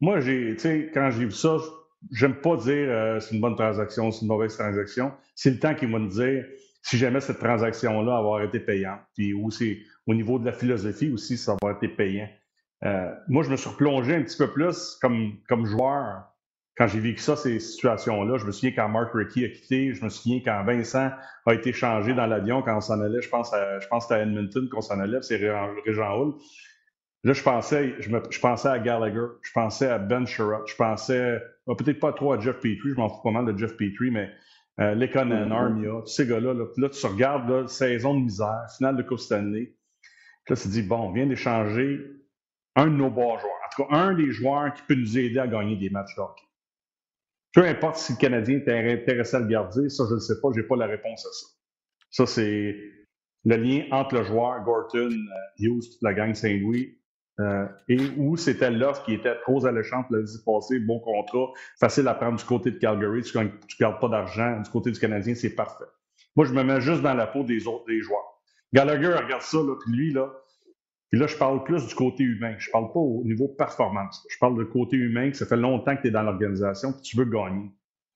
[0.00, 0.56] Moi, j'ai,
[0.92, 1.58] quand j'ai vu ça,
[2.10, 5.12] j'aime pas dire euh, c'est une bonne transaction, c'est une mauvaise transaction.
[5.36, 6.44] C'est le temps qui va nous dire
[6.82, 11.36] si jamais cette transaction-là avoir été payante, puis aussi au niveau de la philosophie aussi,
[11.36, 12.28] ça va été payant.
[12.84, 16.29] Euh, moi, je me suis replongé un petit peu plus comme, comme joueur
[16.80, 18.38] quand j'ai vécu ça, ces situations-là.
[18.38, 21.10] Je me souviens quand Mark Rickey a quitté, je me souviens quand Vincent
[21.44, 24.20] a été changé dans l'avion, quand on s'en allait, je pense à, je pense à
[24.20, 26.32] Edmonton qu'on s'en allait, c'est Régent Hall.
[27.24, 30.74] Là, je pensais, je, me, je, pensais à Gallagher, je pensais à Ben Sherrod, je
[30.74, 34.10] pensais, peut-être pas trop à Jeff Petrie, je m'en fous pas mal de Jeff Petrie,
[34.10, 34.30] mais
[34.80, 35.52] euh, Lekonen, mm-hmm.
[35.52, 36.54] Armia, ces gars-là.
[36.54, 39.74] Là, tu regardes, là, saison de misère, finale de Coupe Stanley.
[40.48, 42.00] Là, tu te dis, bon, on vient d'échanger
[42.74, 43.52] un de nos bons joueurs.
[43.66, 46.22] En tout cas, un des joueurs qui peut nous aider à gagner des matchs de
[46.22, 46.46] hockey.
[47.52, 50.48] Peu importe si le Canadien est intéressé à le garder, ça, je ne sais pas,
[50.54, 51.46] je n'ai pas la réponse à ça.
[52.10, 52.76] Ça, c'est
[53.44, 56.98] le lien entre le joueur, Gorton, euh, Hughes, la gang Saint-Louis,
[57.40, 62.14] euh, et où c'était l'offre qui était trop alléchante l'année passée, bon contrat, facile à
[62.14, 63.48] prendre du côté de Calgary, tu ne
[63.78, 65.86] gardes pas d'argent, du côté du Canadien, c'est parfait.
[66.36, 68.42] Moi, je me mets juste dans la peau des autres des joueurs.
[68.72, 70.30] Gallagher regarde ça, là, puis lui, là,
[71.10, 72.54] puis là, je parle plus du côté humain.
[72.58, 74.24] Je parle pas au niveau performance.
[74.30, 77.02] Je parle du côté humain, que ça fait longtemps que tu es dans l'organisation, que
[77.02, 77.70] tu veux gagner.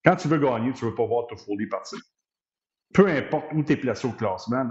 [0.04, 1.98] Quand tu veux gagner, tu ne veux pas voir folie partir.
[2.92, 4.70] Peu importe où tu es placé au classement,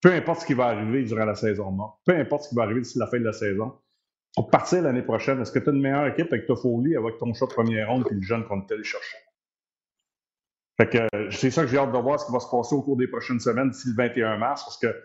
[0.00, 2.62] peu importe ce qui va arriver durant la saison morte, peu importe ce qui va
[2.62, 3.76] arriver d'ici la fin de la saison,
[4.36, 7.34] pour partir l'année prochaine, est-ce que tu as une meilleure équipe avec Toffoli, avec ton
[7.34, 9.16] choix de première ronde et le jeune qu'on est allé chercher?
[10.76, 12.82] Fait que c'est ça que j'ai hâte de voir ce qui va se passer au
[12.82, 14.96] cours des prochaines semaines d'ici le 21 mars, parce que, tu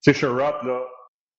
[0.00, 0.86] sais, Sherrod, là,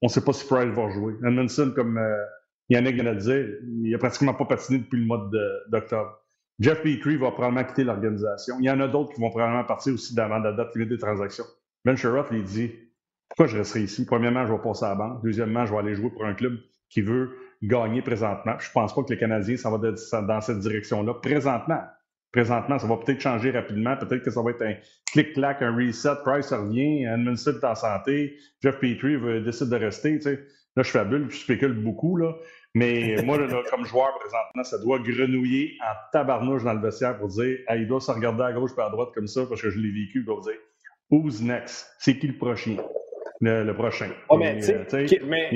[0.02, 1.14] on ne sait pas si Price va jouer.
[1.26, 2.24] Edmondson, comme euh,
[2.70, 3.48] Yannick vient de dire,
[3.84, 5.30] il n'a pratiquement pas patiné depuis le mois
[5.70, 6.22] d'octobre.
[6.60, 8.56] Jeff Petrie va probablement quitter l'organisation.
[8.60, 10.98] Il y en a d'autres qui vont probablement partir aussi avant la date limite des
[10.98, 11.46] transactions.
[11.86, 12.72] Ben Sherrod, il dit
[13.30, 14.06] Pourquoi je resterai ici?
[14.06, 15.24] Premièrement, je vais passer à la banque.
[15.24, 16.58] Deuxièmement, je vais aller jouer pour un club
[16.90, 18.56] qui veut gagner présentement.
[18.60, 19.92] Je ne pense pas que les Canadiens s'en va
[20.22, 21.82] dans cette direction-là présentement.
[22.32, 23.96] Présentement, ça va peut-être changer rapidement.
[23.98, 24.76] Peut-être que ça va être un
[25.12, 26.10] clic-clac, un reset.
[26.24, 30.20] Price revient, Edmundson est en santé, Jeff Petrie décide de rester.
[30.76, 32.18] Là, je fabule, je spécule beaucoup.
[32.18, 32.36] Là.
[32.76, 37.58] Mais moi, comme joueur, présentement, ça doit grenouiller en tabarnouche dans le vestiaire pour dire
[37.76, 39.90] il doit se regarder à gauche et à droite comme ça parce que je l'ai
[39.90, 40.20] vécu.
[40.20, 40.60] Il doit dire
[41.10, 41.90] Who's next?
[42.00, 42.78] C'est qui le prochain?
[43.40, 44.10] Le, prochain.
[44.30, 44.60] Oh, mais,
[45.26, 45.56] mais,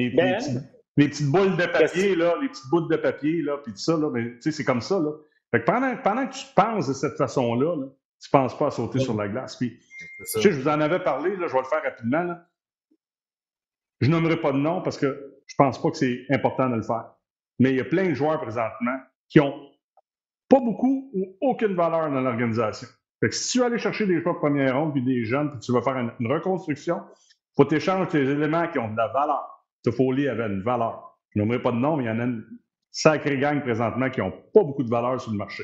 [0.97, 3.97] les petites boules de papier, là, les petites boules de papier, là, puis tout ça,
[3.97, 5.11] là, mais tu sais, c'est comme ça, là.
[5.51, 7.87] Fait que pendant, pendant que tu penses de cette façon-là, là,
[8.21, 9.57] tu ne penses pas à sauter sur la glace.
[9.57, 12.47] Puis, tu sais, je vous en avais parlé, là, je vais le faire rapidement, là.
[13.99, 16.81] Je nommerai pas de nom parce que je pense pas que c'est important de le
[16.81, 17.13] faire.
[17.59, 18.97] Mais il y a plein de joueurs présentement
[19.29, 19.53] qui ont
[20.49, 22.87] pas beaucoup ou aucune valeur dans l'organisation.
[23.19, 25.51] Fait que si tu veux aller chercher des joueurs de première ronde puis des jeunes,
[25.51, 27.01] puis tu vas faire une, une reconstruction,
[27.55, 29.67] faut t'échanger tes éléments qui ont de la valeur.
[29.83, 31.19] Toffoli avait une valeur.
[31.29, 32.43] Je n'aimerais pas de nom, mais il y en a une
[32.91, 35.63] sacrée gang présentement qui n'ont pas beaucoup de valeur sur le marché.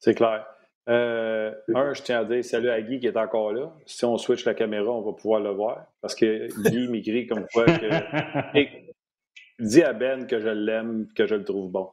[0.00, 0.46] C'est clair.
[0.88, 3.74] Euh, un, je tiens à dire salut à Guy qui est encore là.
[3.84, 5.86] Si on switch la caméra, on va pouvoir le voir.
[6.00, 8.58] Parce que Guy m'écrit comme quoi que.
[9.58, 11.90] dis à Ben que je l'aime que je le trouve bon.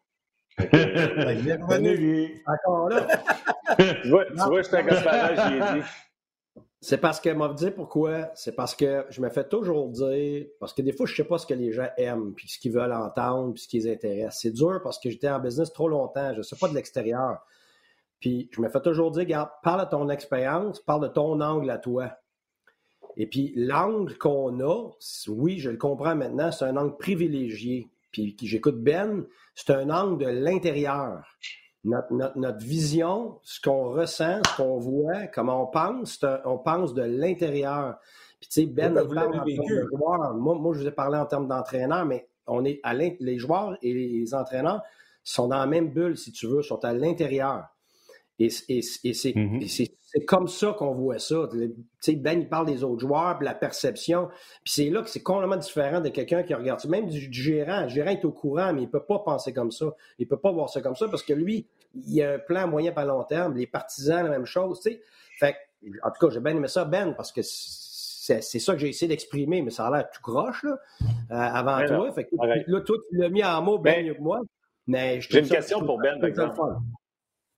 [0.60, 2.42] Il est revenu.
[2.48, 3.08] Encore là.
[3.78, 5.88] tu vois, tu vois, je suis un j'y ai dit.
[6.88, 8.30] C'est parce que, m'a dit pourquoi?
[8.36, 11.24] C'est parce que je me fais toujours dire, parce que des fois, je ne sais
[11.24, 14.28] pas ce que les gens aiment, puis ce qu'ils veulent entendre, puis ce qui les.
[14.30, 17.40] C'est dur parce que j'étais en business trop longtemps, je ne sais pas de l'extérieur.
[18.20, 21.72] Puis je me fais toujours dire, regarde, parle de ton expérience, parle de ton angle
[21.72, 22.12] à toi.
[23.18, 24.92] Et puis l'angle qu'on a,
[25.30, 27.90] oui, je le comprends maintenant, c'est un angle privilégié.
[28.12, 29.26] Puis j'écoute Ben,
[29.56, 31.24] c'est un angle de l'intérieur.
[31.86, 38.00] Notre, vision, ce qu'on ressent, ce qu'on voit, comment on pense, on pense de l'intérieur.
[38.40, 40.34] Puis tu sais, Ben, il parle en de joueurs.
[40.34, 43.78] Moi, moi, je vous ai parlé en termes d'entraîneur, mais on est à les joueurs
[43.82, 44.82] et les entraîneurs
[45.24, 47.66] sont dans la même bulle, si tu veux, sont à l'intérieur.
[48.40, 49.68] Et, mm-hmm.
[49.68, 49.92] c'est
[50.24, 51.50] comme ça qu'on voit ça.
[51.52, 54.30] ben, il parle des autres joueurs, puis la perception.
[54.64, 56.86] Puis c'est là que c'est complètement différent de quelqu'un qui regarde.
[56.86, 57.82] Même du, gérant.
[57.82, 59.88] Le gérant est au courant, mais il ne peut pas penser comme ça.
[60.18, 62.68] Il ne peut pas voir ça comme ça parce que lui, il a un plan
[62.68, 63.58] moyen pas long terme.
[63.58, 64.82] Les partisans, la même chose.
[65.38, 65.56] Fait
[66.04, 69.08] en tout cas, j'ai bien aimé ça, Ben, parce que c'est ça que j'ai essayé
[69.08, 72.12] d'exprimer, mais ça a l'air tout croche là, euh, avant toi.
[72.12, 74.42] Fait que, là, toi, tu l'as mis en mots bien mieux que moi.
[74.88, 76.62] Mais j'ai une question pour Ben, par exemple.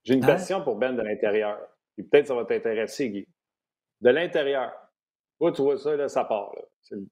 [0.04, 0.28] J'ai une hein?
[0.28, 1.58] question pour Ben de l'intérieur.
[1.98, 3.28] Et peut-être ça va t'intéresser, Guy.
[4.02, 4.72] De l'intérieur.
[5.40, 6.54] Toi, tu vois ça, là, ça part.
[6.56, 6.62] Là.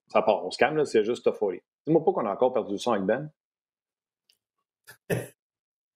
[0.07, 0.45] Ça part.
[0.45, 1.61] On se calme, c'est juste folie.
[1.85, 3.31] Dis-moi pas qu'on a encore perdu le son avec Ben.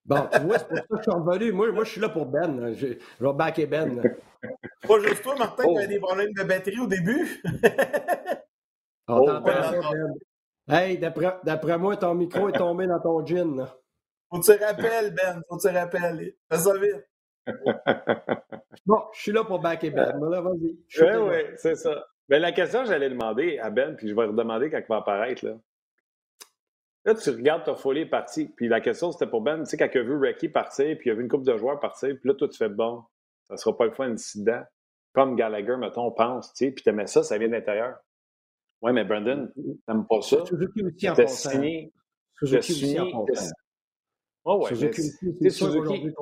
[0.05, 1.51] Bon, tu vois, c'est pour ça que je suis revenu.
[1.51, 2.73] Moi, moi je suis là pour Ben.
[2.73, 4.01] Je, vais backer Ben.
[4.87, 7.43] Pas juste toi, Martin, qui a des problèmes de batterie au début.
[9.07, 10.13] On oh, t'entend Ben.
[10.67, 13.67] Hey, d'après moi, ton micro est tombé dans ton jean.
[14.31, 15.43] Faut que tu rappelles, Ben.
[15.47, 16.33] Faut que tu rappelles.
[16.51, 17.07] Fais ça vite.
[18.85, 20.17] Bon, je suis là pour backer Ben.
[20.19, 20.77] vas-y.
[21.01, 22.05] Oui, oui, c'est ça.
[22.29, 25.45] Mais la question, j'allais demander à Ben, puis je vais redemander quand il va apparaître.
[25.45, 25.57] Là.
[27.05, 29.89] Là, tu regardes ta folie partie, puis la question, c'était pour Ben, tu sais, quand
[29.93, 32.29] il a vu Ricky partir, puis il a vu une couple de joueurs partir, puis
[32.29, 33.03] là, toi, tu fais bon,
[33.47, 34.61] ça sera pas le fun incident.
[35.13, 37.97] Comme Gallagher, mettons, on pense, tu sais, puis t'aimais ça, ça vient de l'intérieur.
[38.81, 39.49] Ouais, mais Brandon,
[39.87, 40.37] t'aimes pas ça.
[41.15, 41.91] T'as signé.
[42.39, 43.11] T'as signé.
[44.45, 46.13] Oh ouais, c'est Suzuki.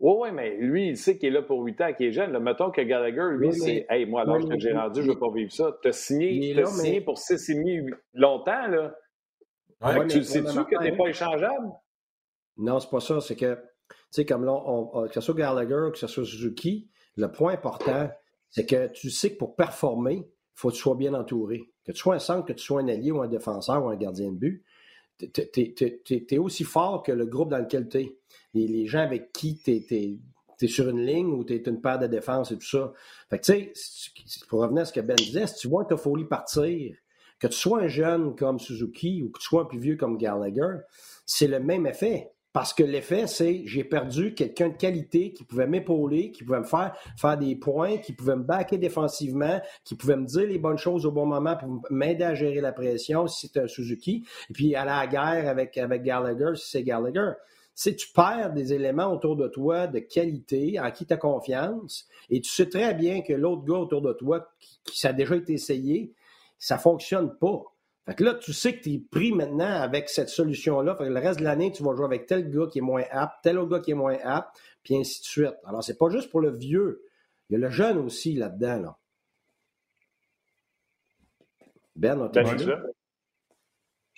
[0.00, 2.32] Oui, oui, mais lui, il sait qu'il est là pour 8 ans, qu'il est jeune.
[2.32, 5.18] Là, mettons que Gallagher, lui, c'est Hey, moi, alors que j'ai rendu, je ne veux
[5.18, 5.78] pas vivre ça.
[5.82, 8.94] Tu as signé, as signé pour 6,5 longtemps, là.
[9.80, 11.70] Ouais, tu sais-tu que tu n'es pas échangeable?
[12.56, 13.20] Non, c'est pas ça.
[13.20, 14.60] C'est que, tu sais, comme là,
[15.08, 18.10] que ce soit Gallagher, que ce soit Suzuki, le point important,
[18.50, 21.72] c'est que tu sais que pour performer, il faut que tu sois bien entouré.
[21.84, 23.96] Que tu sois un centre, que tu sois un allié ou un défenseur ou un
[23.96, 24.64] gardien de but
[25.18, 28.16] tu es, aussi fort que le groupe dans lequel tu es.
[28.54, 32.06] Les, gens avec qui tu es, sur une ligne ou tu es une paire de
[32.06, 32.92] défense et tout ça.
[33.28, 35.96] Fait que, tu sais, pour revenir à ce que Ben disait, si tu vois ta
[35.96, 36.96] folie partir,
[37.38, 40.16] que tu sois un jeune comme Suzuki ou que tu sois un plus vieux comme
[40.16, 40.78] Gallagher,
[41.26, 42.33] c'est le même effet.
[42.54, 46.64] Parce que l'effet, c'est j'ai perdu quelqu'un de qualité qui pouvait m'épauler, qui pouvait me
[46.64, 50.78] faire faire des points, qui pouvait me backer défensivement, qui pouvait me dire les bonnes
[50.78, 54.24] choses au bon moment pour m'aider à gérer la pression si c'est un Suzuki.
[54.50, 57.32] Et puis aller à la guerre avec, avec Gallagher si c'est Gallagher.
[57.74, 62.06] Si tu perds des éléments autour de toi de qualité, en qui tu as confiance,
[62.30, 64.48] et tu sais très bien que l'autre gars autour de toi,
[64.84, 66.14] qui, ça a déjà été essayé,
[66.56, 67.64] ça fonctionne pas.
[68.06, 70.94] Fait que là, tu sais que tu es pris maintenant avec cette solution-là.
[70.96, 73.04] Fait que le reste de l'année, tu vas jouer avec tel gars qui est moins
[73.10, 75.54] apte, tel autre gars qui est moins apte, puis ainsi de suite.
[75.64, 77.02] Alors, c'est pas juste pour le vieux.
[77.48, 78.80] Il y a le jeune aussi là-dedans.
[78.80, 78.98] Là.
[81.96, 82.68] Ben, on ben, dit?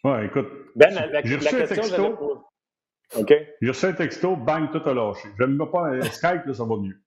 [0.03, 0.49] Ouais, écoute.
[0.75, 2.45] Ben, la, la, la question, texto,
[3.15, 3.33] OK.
[3.61, 5.29] J'ai reçu un texto, bang, tout a lâché.
[5.39, 7.01] Je ne pas un Skype, là, ça va mieux.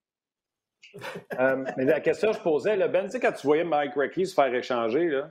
[1.38, 3.95] Euh, mais la question que je posais, là, Ben, tu sais, quand tu voyais Mike
[3.95, 5.30] Reckley se faire échanger, là,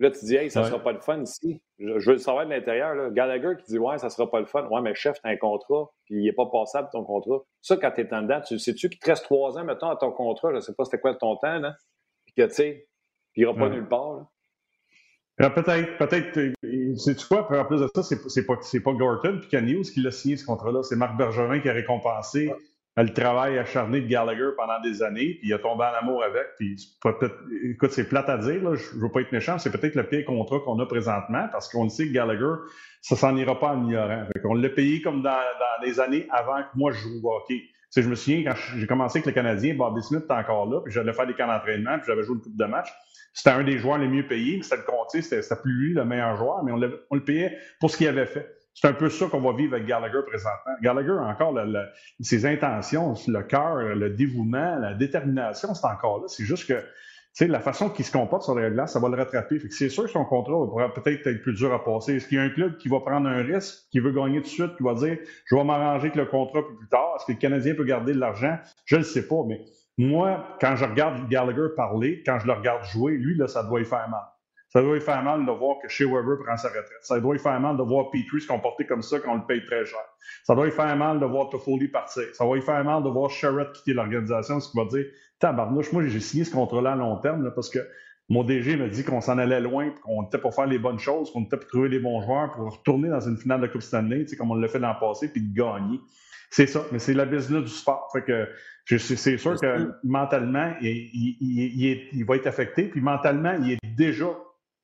[0.00, 1.60] Là, tu dis, hey, ça ne sera pas le fun ici.
[1.80, 3.10] Je, veux le savoir de l'intérieur.
[3.10, 4.64] Gallagher qui dit, ouais, ça ne sera pas le fun.
[4.68, 7.40] Ouais, mais chef, tu as un contrat, puis il n'est pas passable ton contrat.
[7.62, 9.96] Ça, quand tu es en dedans, tu sais-tu qu'il te reste trois ans, mettons, à
[9.96, 11.74] ton contrat, je ne sais pas c'était quoi ton temps, là,
[12.26, 12.88] puis que, tu sais,
[13.34, 14.26] il n'ira pas nulle part.
[15.36, 16.54] Peut-être, peut-être,
[16.96, 17.48] c'est-tu quoi?
[17.56, 20.82] En plus de ça, c'est pas, pas Gorton puis News qui l'a signé ce contrat-là.
[20.82, 22.52] C'est Marc Bergerin qui a récompensé
[23.02, 26.46] le travail acharné de Gallagher pendant des années, puis il a tombé en amour avec.
[26.58, 26.76] Puis,
[27.70, 30.24] écoute, c'est plate à dire, je ne veux pas être méchant, c'est peut-être le pire
[30.24, 32.54] contrat qu'on a présentement, parce qu'on sait que Gallagher,
[33.02, 34.24] ça s'en ira pas en ignorant.
[34.44, 37.62] On l'a payé comme dans, dans, les années avant que moi je joue au hockey.
[37.96, 40.92] je me souviens, quand j'ai commencé avec le Canadien, Bobby Smith était encore là, puis
[40.92, 42.88] j'allais faire des camps d'entraînement, puis j'avais joué une coupe de match.
[43.32, 46.36] C'était un des joueurs les mieux payés, mais c'était le c'était plus lui le meilleur
[46.36, 48.57] joueur, mais on le payait pour ce qu'il avait fait.
[48.80, 50.72] C'est un peu ça qu'on va vivre avec Gallagher présentement.
[50.80, 51.52] Gallagher, encore,
[52.20, 56.28] ses intentions, le cœur, le dévouement, la détermination, c'est encore là.
[56.28, 56.80] C'est juste que
[57.40, 59.58] la façon qu'il se comporte sur la glace, ça va le rattraper.
[59.70, 62.16] c'est sûr que son contrat va peut-être être plus dur à passer.
[62.16, 64.44] Est-ce qu'il y a un club qui va prendre un risque, qui veut gagner tout
[64.44, 67.14] de suite, qui va dire je vais m'arranger avec le contrat plus tard?
[67.16, 68.58] Est-ce que le Canadien peut garder de l'argent?
[68.84, 69.60] Je ne sais pas, mais
[69.96, 73.80] moi, quand je regarde Gallagher parler, quand je le regarde jouer, lui, là, ça doit
[73.80, 74.22] y faire mal.
[74.68, 76.98] Ça doit y faire mal de voir que Shea Weber prend sa retraite.
[77.00, 79.46] Ça doit y faire mal de voir Petrie se comporter comme ça quand on le
[79.46, 80.00] paye très cher.
[80.44, 82.24] Ça doit y faire mal de voir Toffoli partir.
[82.34, 85.06] Ça va y faire mal de voir Sherrod quitter l'organisation, ce qui va dire
[85.38, 87.78] Tabarnouche, moi, j'ai signé ce contrat-là à long terme parce que
[88.28, 91.30] mon DG m'a dit qu'on s'en allait loin, qu'on était pour faire les bonnes choses,
[91.30, 94.26] qu'on était pour trouver les bons joueurs, pour retourner dans une finale de Coupe Stanley,
[94.36, 95.98] comme on l'a fait l'an passé, puis de gagner.
[96.50, 98.08] C'est ça, mais c'est la business du sport.
[98.12, 104.28] Fait que c'est sûr que mentalement, il, va être affecté, puis mentalement, il est déjà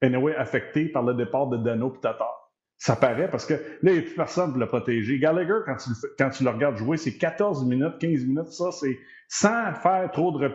[0.03, 2.45] anyway, affecté par le départ de Dano et Tatar.
[2.76, 5.18] Ça paraît parce que là, il n'y a plus personne pour le protéger.
[5.18, 8.99] Gallagher, quand tu, quand tu le regardes jouer, c'est 14 minutes, 15 minutes, ça, c'est
[9.28, 10.49] sans faire trop de.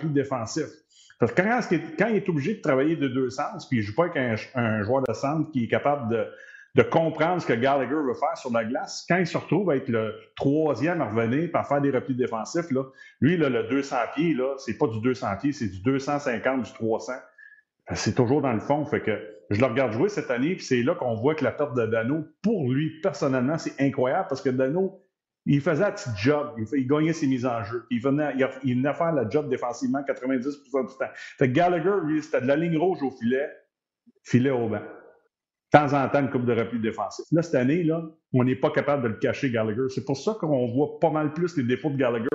[1.19, 1.59] Parce que quand,
[1.97, 4.17] quand, il est obligé de travailler de deux sens, puis il ne joue pas avec
[4.55, 6.27] un, joueur de centre qui est capable de,
[6.75, 9.75] de, comprendre ce que Gallagher veut faire sur la glace, quand il se retrouve à
[9.75, 12.83] être le troisième à revenir par faire des replis défensifs, là,
[13.21, 17.13] lui, le 200 pieds, là, c'est pas du 200 pieds, c'est du 250, du 300.
[17.93, 18.85] C'est toujours dans le fond.
[18.85, 19.19] Fait que
[19.49, 21.85] je le regarde jouer cette année, puis c'est là qu'on voit que la perte de
[21.85, 25.03] Dano, pour lui, personnellement, c'est incroyable parce que Dano,
[25.45, 27.87] il faisait un petit job, il, gagnait ses mises en jeu.
[27.89, 31.05] Il venait, il, faire le job défensivement 90% du temps.
[31.37, 33.49] Fait que Gallagher, lui, c'était de la ligne rouge au filet,
[34.23, 34.81] filet au banc.
[35.71, 37.25] De temps en temps, une coupe de repli défensif.
[37.31, 39.87] Là, cette année, là, on n'est pas capable de le cacher, Gallagher.
[39.89, 42.27] C'est pour ça qu'on voit pas mal plus les défauts de Gallagher,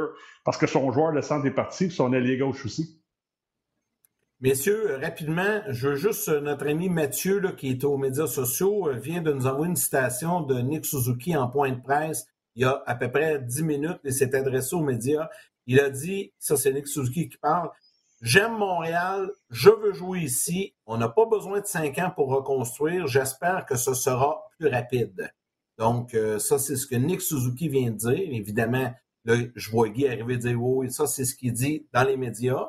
[0.45, 3.04] parce que son joueur de centre est parti, puis son allié gauche aussi.
[4.45, 8.93] Messieurs, rapidement, je veux juste, euh, notre ami Mathieu, qui est aux médias sociaux, euh,
[8.93, 12.65] vient de nous envoyer une citation de Nick Suzuki en point de presse il y
[12.67, 15.31] a à peu près dix minutes et s'est adressé aux médias.
[15.67, 17.71] Il a dit, ça c'est Nick Suzuki qui parle,
[18.21, 20.75] J'aime Montréal, je veux jouer ici.
[20.85, 23.07] On n'a pas besoin de cinq ans pour reconstruire.
[23.07, 25.33] J'espère que ce sera plus rapide.
[25.79, 28.29] Donc, euh, ça, c'est ce que Nick Suzuki vient de dire.
[28.31, 28.93] Évidemment,
[29.25, 32.19] là, je vois Guy arriver et dire oui, ça, c'est ce qu'il dit dans les
[32.19, 32.69] médias.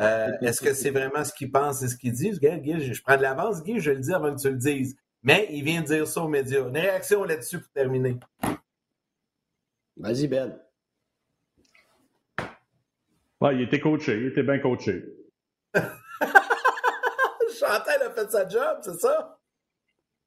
[0.00, 2.32] Euh, est-ce que c'est vraiment ce qu'il pense et ce qu'il dit?
[2.32, 4.96] Guy, je prends de l'avance, Guy, je le dis avant que tu le dises.
[5.22, 6.66] Mais il vient de dire ça aux médias.
[6.68, 8.18] Une réaction là-dessus pour terminer.
[9.96, 10.58] Vas-y, Ben.
[13.40, 15.04] Ouais, il était coaché, il était bien coaché.
[17.58, 19.40] Chantal a fait sa job, c'est ça?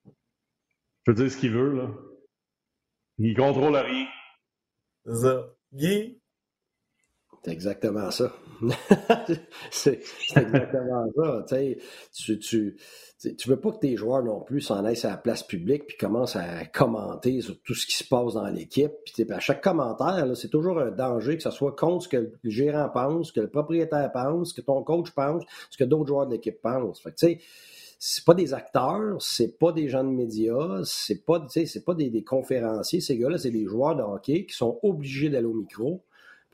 [0.06, 1.90] Je veux dire ce qu'il veut, là.
[3.18, 4.08] Il contrôle rien.
[5.06, 5.48] C'est ça.
[5.74, 6.22] Guy?
[7.46, 8.34] C'est exactement ça.
[9.70, 10.02] c'est
[10.36, 11.46] exactement ça.
[12.12, 12.76] Tu, tu,
[13.20, 15.96] tu veux pas que tes joueurs non plus s'en aillent à la place publique puis
[15.96, 18.94] commencent à commenter sur tout ce qui se passe dans l'équipe.
[19.30, 22.90] À chaque commentaire, c'est toujours un danger que ce soit contre ce que le gérant
[22.90, 26.26] pense, ce que le propriétaire pense, ce que ton coach pense, ce que d'autres joueurs
[26.26, 27.00] de l'équipe pensent.
[27.00, 27.40] Fait que
[28.00, 31.46] c'est pas des acteurs, c'est pas des gens de médias, c'est pas,
[31.86, 33.02] pas des, des conférenciers.
[33.02, 36.02] Ces gars-là, c'est des joueurs de hockey qui sont obligés d'aller au micro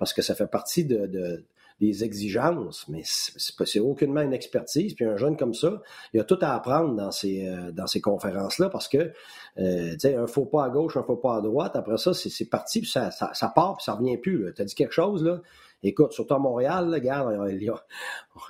[0.02, 1.46] parce que ça fait partie de,
[1.80, 4.96] des exigences, mais c'est aucunement une expertise.
[4.96, 5.80] Puis un jeune comme ça,
[6.12, 8.98] il a tout à apprendre dans ces, euh, dans ces conférences-là parce que,
[9.60, 12.16] euh, tu sais, un faux pas à gauche, un faux pas à droite, après ça,
[12.16, 14.52] c'est parti, puis ça, ça, part, puis ça revient plus.
[14.56, 15.40] Tu as dit quelque chose, là?
[15.84, 17.52] Écoute, surtout à Montréal, là, regarde,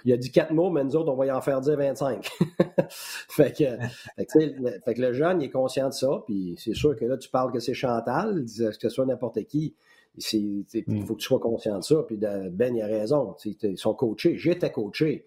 [0.06, 2.30] il a, dit quatre mots, mais nous autres, on va y en faire dire 25.
[2.90, 3.66] fait, que,
[4.16, 7.28] fait, que, le jeune, il est conscient de ça, puis c'est sûr que là, tu
[7.28, 9.76] parles que c'est Chantal, que ce soit n'importe qui.
[10.34, 11.06] Il mm.
[11.06, 12.04] faut que tu sois conscient de ça.
[12.08, 13.36] Puis Ben, il a raison.
[13.46, 14.38] Ils sont coachés.
[14.38, 15.26] J'étais coaché.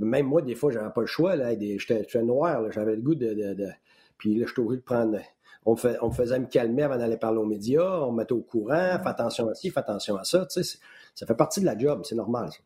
[0.00, 1.36] Même moi, des fois, j'avais pas le choix.
[1.36, 2.70] J'étais noir.
[2.72, 3.68] J'avais le goût de,
[4.18, 5.18] Puis là, je suis obligé de prendre.
[5.66, 8.00] On me, fait, on faisait me calmer avant d'aller parler aux médias.
[8.02, 8.98] On me mettait au courant.
[9.02, 10.46] Fais attention à ci, fais attention à ça.
[10.48, 12.02] Ça fait partie de la job.
[12.04, 12.50] C'est normal.
[12.50, 12.58] Ça.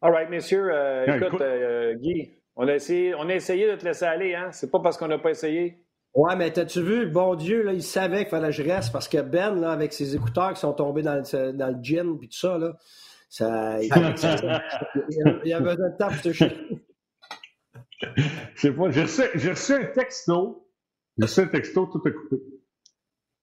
[0.00, 0.70] All right, messieurs.
[0.72, 4.34] Euh, écoute, euh, Guy, on a, essayé, on a essayé de te laisser aller.
[4.34, 4.52] Hein?
[4.52, 5.82] C'est pas parce qu'on n'a pas essayé.
[6.14, 8.92] Ouais, mais t'as-tu vu, le bon Dieu, là, il savait qu'il fallait que je reste
[8.92, 12.18] parce que Ben, là, avec ses écouteurs qui sont tombés dans le, dans le gin
[12.18, 12.76] puis tout ça, là,
[13.28, 13.88] ça, il,
[15.44, 16.82] y a besoin de temps pour chier.
[18.54, 20.68] Je sais pas, j'ai reçu, j'ai reçu un texto.
[21.18, 22.36] J'ai reçu un texto, tout est coupé.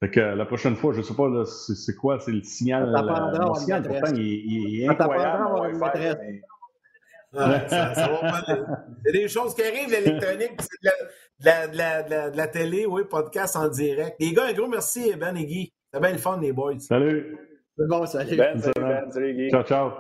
[0.01, 2.89] Fait que la prochaine fois, je sais pas, là, c'est, quoi, c'est le signal.
[2.91, 6.41] Le signal, pourtant, il, il est incroyable.
[7.35, 13.55] C'est des choses qui arrivent, l'électronique, de la, de, la, de, la, télé, oui, podcast
[13.55, 14.15] en direct.
[14.19, 15.73] Les gars, un gros merci, Ben et Guy.
[15.91, 16.79] C'était bien le fun, les boys.
[16.79, 17.37] Salut.
[17.77, 18.37] C'est bon, salut.
[18.37, 19.49] Ben, salut, Ben, salut, Guy.
[19.49, 19.91] Ciao, ciao.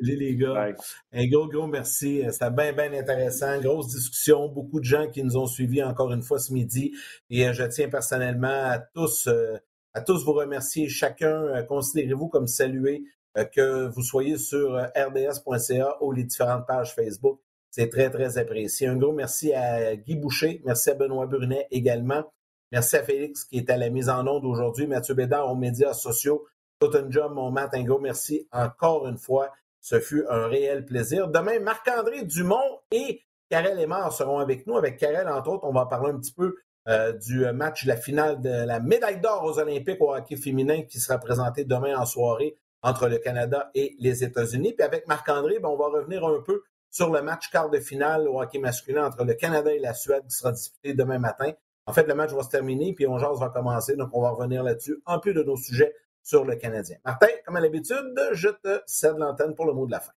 [0.00, 0.72] Salut, les gars.
[1.12, 2.22] Un gros, gros merci.
[2.30, 3.60] C'était bien, bien intéressant.
[3.60, 4.48] Grosse discussion.
[4.48, 6.94] Beaucoup de gens qui nous ont suivis encore une fois ce midi.
[7.28, 9.58] Et euh, je tiens personnellement à tous, euh,
[9.92, 10.88] à tous vous remercier.
[10.88, 13.04] Chacun, euh, considérez-vous comme salué
[13.52, 17.40] que vous soyez sur rds.ca ou les différentes pages Facebook.
[17.70, 18.88] C'est très, très apprécié.
[18.88, 22.24] Un gros merci à Guy Boucher, merci à Benoît Brunet également.
[22.72, 25.94] Merci à Félix qui est à la mise en onde aujourd'hui, Mathieu Bédard aux médias
[25.94, 26.46] sociaux.
[26.80, 27.74] Tout un job, mon Matt.
[27.74, 29.52] Un gros merci encore une fois.
[29.80, 31.28] Ce fut un réel plaisir.
[31.28, 34.76] Demain, Marc-André Dumont et Karel Lemar seront avec nous.
[34.76, 36.56] Avec Karel, entre autres, on va parler un petit peu
[36.88, 40.98] euh, du match, la finale de la médaille d'or aux Olympiques au hockey féminin qui
[40.98, 44.74] sera présenté demain en soirée entre le Canada et les États-Unis.
[44.74, 48.28] Puis avec Marc-André, ben, on va revenir un peu sur le match quart de finale
[48.28, 51.52] au hockey masculin entre le Canada et la Suède qui sera disputé demain matin.
[51.86, 54.62] En fait, le match va se terminer, puis on va commencer, donc on va revenir
[54.62, 56.96] là-dessus, en plus de nos sujets sur le Canadien.
[57.04, 60.12] Martin, comme à l'habitude, je te cède l'antenne pour le mot de la fin.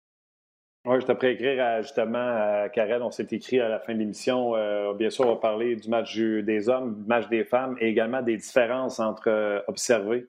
[0.84, 4.56] Oui, je t'ai préécrire justement à Karel, on s'est écrit à la fin de l'émission.
[4.56, 7.88] Euh, bien sûr, on va parler du match des hommes, du match des femmes et
[7.88, 10.26] également des différences entre euh, observer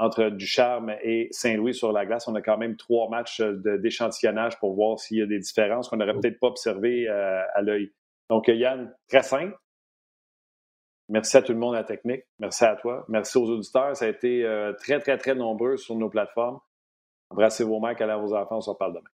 [0.00, 2.26] entre Ducharme et Saint-Louis sur la glace.
[2.26, 5.98] On a quand même trois matchs d'échantillonnage pour voir s'il y a des différences qu'on
[5.98, 7.92] n'aurait peut-être pas observées euh, à l'œil.
[8.30, 9.56] Donc, Yann, très simple.
[11.08, 12.22] Merci à tout le monde à la technique.
[12.38, 13.04] Merci à toi.
[13.08, 13.94] Merci aux auditeurs.
[13.96, 14.46] Ça a été
[14.78, 16.60] très, très, très nombreux sur nos plateformes.
[17.30, 18.56] Embrassez vos mères, allez à vos enfants.
[18.56, 19.10] On se reparle demain.